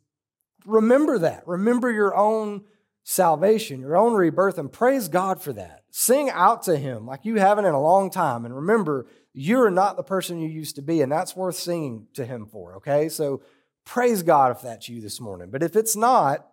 remember 0.66 1.20
that. 1.20 1.48
Remember 1.48 1.92
your 1.92 2.16
own 2.16 2.64
salvation, 3.04 3.80
your 3.80 3.96
own 3.96 4.14
rebirth, 4.14 4.58
and 4.58 4.72
praise 4.72 5.08
God 5.08 5.42
for 5.42 5.54
that. 5.54 5.84
Sing 5.92 6.30
out 6.32 6.64
to 6.64 6.78
Him 6.78 7.06
like 7.06 7.26
you 7.26 7.36
haven't 7.36 7.66
in 7.66 7.74
a 7.74 7.82
long 7.82 8.10
time. 8.10 8.46
And 8.46 8.56
remember, 8.56 9.06
you're 9.34 9.72
not 9.72 9.98
the 9.98 10.04
person 10.04 10.40
you 10.40 10.48
used 10.48 10.76
to 10.76 10.82
be, 10.82 11.02
and 11.02 11.12
that's 11.12 11.36
worth 11.36 11.56
singing 11.56 12.08
to 12.14 12.26
Him 12.26 12.46
for, 12.46 12.76
okay? 12.76 13.10
So 13.10 13.42
praise 13.86 14.24
God 14.24 14.52
if 14.52 14.62
that's 14.62 14.88
you 14.88 15.02
this 15.02 15.20
morning. 15.20 15.50
But 15.50 15.64
if 15.64 15.76
it's 15.76 15.96
not, 15.96 16.48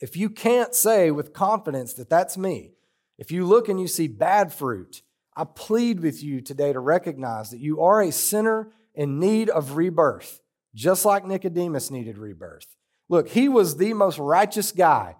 if 0.00 0.16
you 0.16 0.30
can't 0.30 0.74
say 0.74 1.10
with 1.10 1.32
confidence 1.32 1.92
that 1.94 2.08
that's 2.08 2.38
me, 2.38 2.72
if 3.18 3.30
you 3.30 3.44
look 3.46 3.68
and 3.68 3.80
you 3.80 3.88
see 3.88 4.08
bad 4.08 4.52
fruit, 4.52 5.02
I 5.36 5.44
plead 5.44 6.00
with 6.00 6.22
you 6.22 6.40
today 6.40 6.72
to 6.72 6.80
recognize 6.80 7.50
that 7.50 7.60
you 7.60 7.80
are 7.80 8.00
a 8.00 8.12
sinner 8.12 8.70
in 8.94 9.18
need 9.18 9.48
of 9.48 9.76
rebirth, 9.76 10.40
just 10.74 11.04
like 11.04 11.26
Nicodemus 11.26 11.90
needed 11.90 12.18
rebirth. 12.18 12.66
Look, 13.08 13.28
he 13.28 13.48
was 13.48 13.76
the 13.76 13.94
most 13.94 14.18
righteous 14.18 14.72
guy 14.72 15.16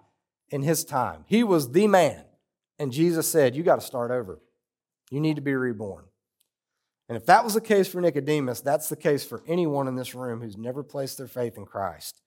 in 0.49 0.61
his 0.61 0.83
time. 0.83 1.25
He 1.27 1.43
was 1.43 1.71
the 1.71 1.87
man. 1.87 2.23
And 2.79 2.91
Jesus 2.91 3.27
said, 3.27 3.55
You 3.55 3.63
got 3.63 3.79
to 3.79 3.85
start 3.85 4.11
over. 4.11 4.39
You 5.09 5.19
need 5.19 5.35
to 5.35 5.41
be 5.41 5.53
reborn. 5.53 6.05
And 7.13 7.21
if 7.21 7.27
that 7.27 7.43
was 7.43 7.53
the 7.53 7.61
case 7.61 7.87
for 7.87 8.01
Nicodemus, 8.01 8.61
that's 8.61 8.89
the 8.89 8.95
case 8.95 9.23
for 9.23 9.43
anyone 9.45 9.87
in 9.87 9.95
this 9.95 10.15
room 10.15 10.41
who's 10.41 10.57
never 10.57 10.81
placed 10.81 11.19
their 11.19 11.27
faith 11.27 11.57
in 11.57 11.65
Christ. 11.67 12.23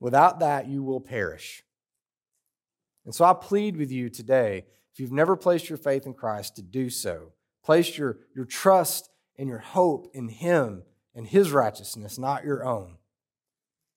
Without 0.00 0.40
that, 0.40 0.66
you 0.66 0.82
will 0.82 1.00
perish. 1.00 1.62
And 3.04 3.14
so 3.14 3.24
I 3.24 3.34
plead 3.34 3.76
with 3.76 3.92
you 3.92 4.10
today, 4.10 4.64
if 4.92 4.98
you've 4.98 5.12
never 5.12 5.36
placed 5.36 5.68
your 5.68 5.78
faith 5.78 6.06
in 6.06 6.12
Christ, 6.12 6.56
to 6.56 6.62
do 6.62 6.90
so. 6.90 7.34
Place 7.64 7.96
your, 7.96 8.18
your 8.34 8.46
trust 8.46 9.10
and 9.38 9.48
your 9.48 9.60
hope 9.60 10.10
in 10.12 10.26
Him 10.26 10.82
and 11.14 11.24
His 11.24 11.52
righteousness, 11.52 12.18
not 12.18 12.44
your 12.44 12.64
own. 12.64 12.96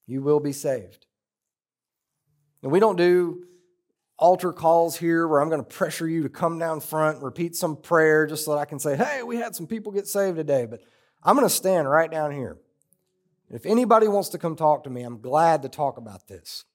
You 0.05 0.21
will 0.21 0.39
be 0.39 0.53
saved. 0.53 1.07
And 2.61 2.71
we 2.71 2.79
don't 2.79 2.97
do 2.97 3.47
altar 4.17 4.53
calls 4.53 4.97
here 4.97 5.27
where 5.27 5.41
I'm 5.41 5.49
going 5.49 5.63
to 5.63 5.67
pressure 5.67 6.07
you 6.07 6.23
to 6.23 6.29
come 6.29 6.57
down 6.57 6.79
front 6.79 7.17
and 7.17 7.25
repeat 7.25 7.55
some 7.55 7.75
prayer 7.75 8.25
just 8.25 8.45
so 8.45 8.53
that 8.53 8.59
I 8.59 8.65
can 8.65 8.79
say, 8.79 8.95
hey, 8.95 9.23
we 9.23 9.37
had 9.37 9.55
some 9.55 9.67
people 9.67 9.91
get 9.91 10.07
saved 10.07 10.37
today. 10.37 10.65
But 10.65 10.81
I'm 11.23 11.35
going 11.35 11.47
to 11.47 11.53
stand 11.53 11.89
right 11.89 12.09
down 12.09 12.31
here. 12.31 12.57
If 13.49 13.65
anybody 13.65 14.07
wants 14.07 14.29
to 14.29 14.37
come 14.37 14.55
talk 14.55 14.83
to 14.85 14.89
me, 14.89 15.03
I'm 15.03 15.21
glad 15.21 15.61
to 15.63 15.69
talk 15.69 15.97
about 15.97 16.27
this. 16.27 16.65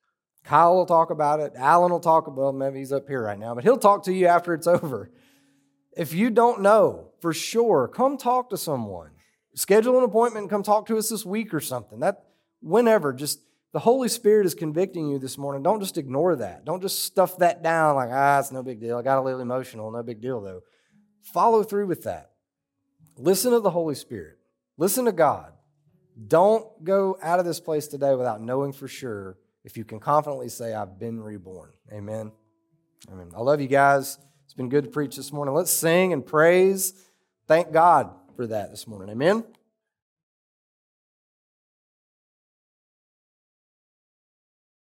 Kyle 0.45 0.75
will 0.75 0.87
talk 0.87 1.11
about 1.11 1.41
it. 1.41 1.53
Alan 1.57 1.91
will 1.91 2.01
talk 2.01 2.27
about 2.27 2.41
well, 2.41 2.53
maybe 2.53 2.79
he's 2.79 2.93
up 2.93 3.09
here 3.09 3.23
right 3.23 3.39
now, 3.39 3.55
but 3.55 3.65
he'll 3.65 3.79
talk 3.79 4.05
to 4.05 4.13
you 4.13 4.27
after 4.27 4.55
it's 4.55 4.67
over. 4.67 5.11
If 5.97 6.15
you 6.15 6.31
don't 6.31 6.63
know 6.63 7.09
for 7.21 7.33
sure, 7.33 7.89
come 7.89 8.17
talk 8.17 8.51
to 8.51 8.57
someone. 8.57 9.11
Schedule 9.55 9.99
an 9.99 10.05
appointment 10.05 10.45
and 10.45 10.51
come 10.51 10.63
talk 10.63 10.87
to 10.87 10.97
us 10.97 11.09
this 11.09 11.27
week 11.27 11.53
or 11.53 11.61
something. 11.61 12.01
That 12.01 12.25
whenever, 12.63 13.13
just 13.13 13.41
the 13.73 13.79
Holy 13.79 14.09
Spirit 14.09 14.47
is 14.47 14.55
convicting 14.55 15.09
you 15.09 15.19
this 15.19 15.39
morning. 15.39 15.63
Don't 15.63 15.81
just 15.81 15.97
ignore 15.97 16.37
that. 16.37 16.65
Don't 16.65 16.83
just 16.83 17.05
stuff 17.05 17.39
that 17.39 17.63
down 17.63 17.95
like, 17.95 18.11
ah, 18.13 18.41
it's 18.41 18.51
no 18.51 18.63
big 18.63 18.81
deal. 18.81 18.99
I 18.99 19.03
got 19.03 19.19
a 19.19 19.23
little 19.23 19.41
emotional. 19.41 19.91
No 19.91 20.03
big 20.03 20.21
deal, 20.21 20.41
though. 20.41 20.63
Follow 21.23 21.63
through 21.63 21.87
with 21.87 22.05
that. 22.05 22.31
Listen 23.17 23.53
to 23.53 23.61
the 23.61 23.71
Holy 23.71 23.95
Spirit. 23.95 24.39
Listen 24.77 25.05
to 25.05 25.13
God. 25.13 25.53
Don't 26.27 26.67
go 26.83 27.17
out 27.23 27.39
of 27.39 27.45
this 27.45 27.61
place 27.61 27.87
today 27.87 28.15
without 28.15 28.41
knowing 28.41 28.73
for 28.73 28.89
sure 28.89 29.39
if 29.65 29.77
you 29.77 29.85
can 29.85 30.01
confidently 30.01 30.49
say, 30.49 30.75
I've 30.75 30.99
been 30.99 31.21
reborn. 31.21 31.71
Amen. 31.93 32.33
Amen. 33.11 33.31
I 33.37 33.41
love 33.41 33.61
you 33.61 33.69
guys. 33.69 34.19
It's 34.45 34.55
been 34.55 34.69
good 34.69 34.85
to 34.85 34.91
preach 34.91 35.17
this 35.17 35.33
morning. 35.33 35.55
Let's 35.55 35.71
sing 35.71 36.13
and 36.13 36.27
praise. 36.27 36.93
Thank 37.47 37.73
God 37.73 38.11
for 38.37 38.47
that 38.49 38.71
this 38.71 38.87
morning. 38.87 39.11
Amen. 39.11 39.45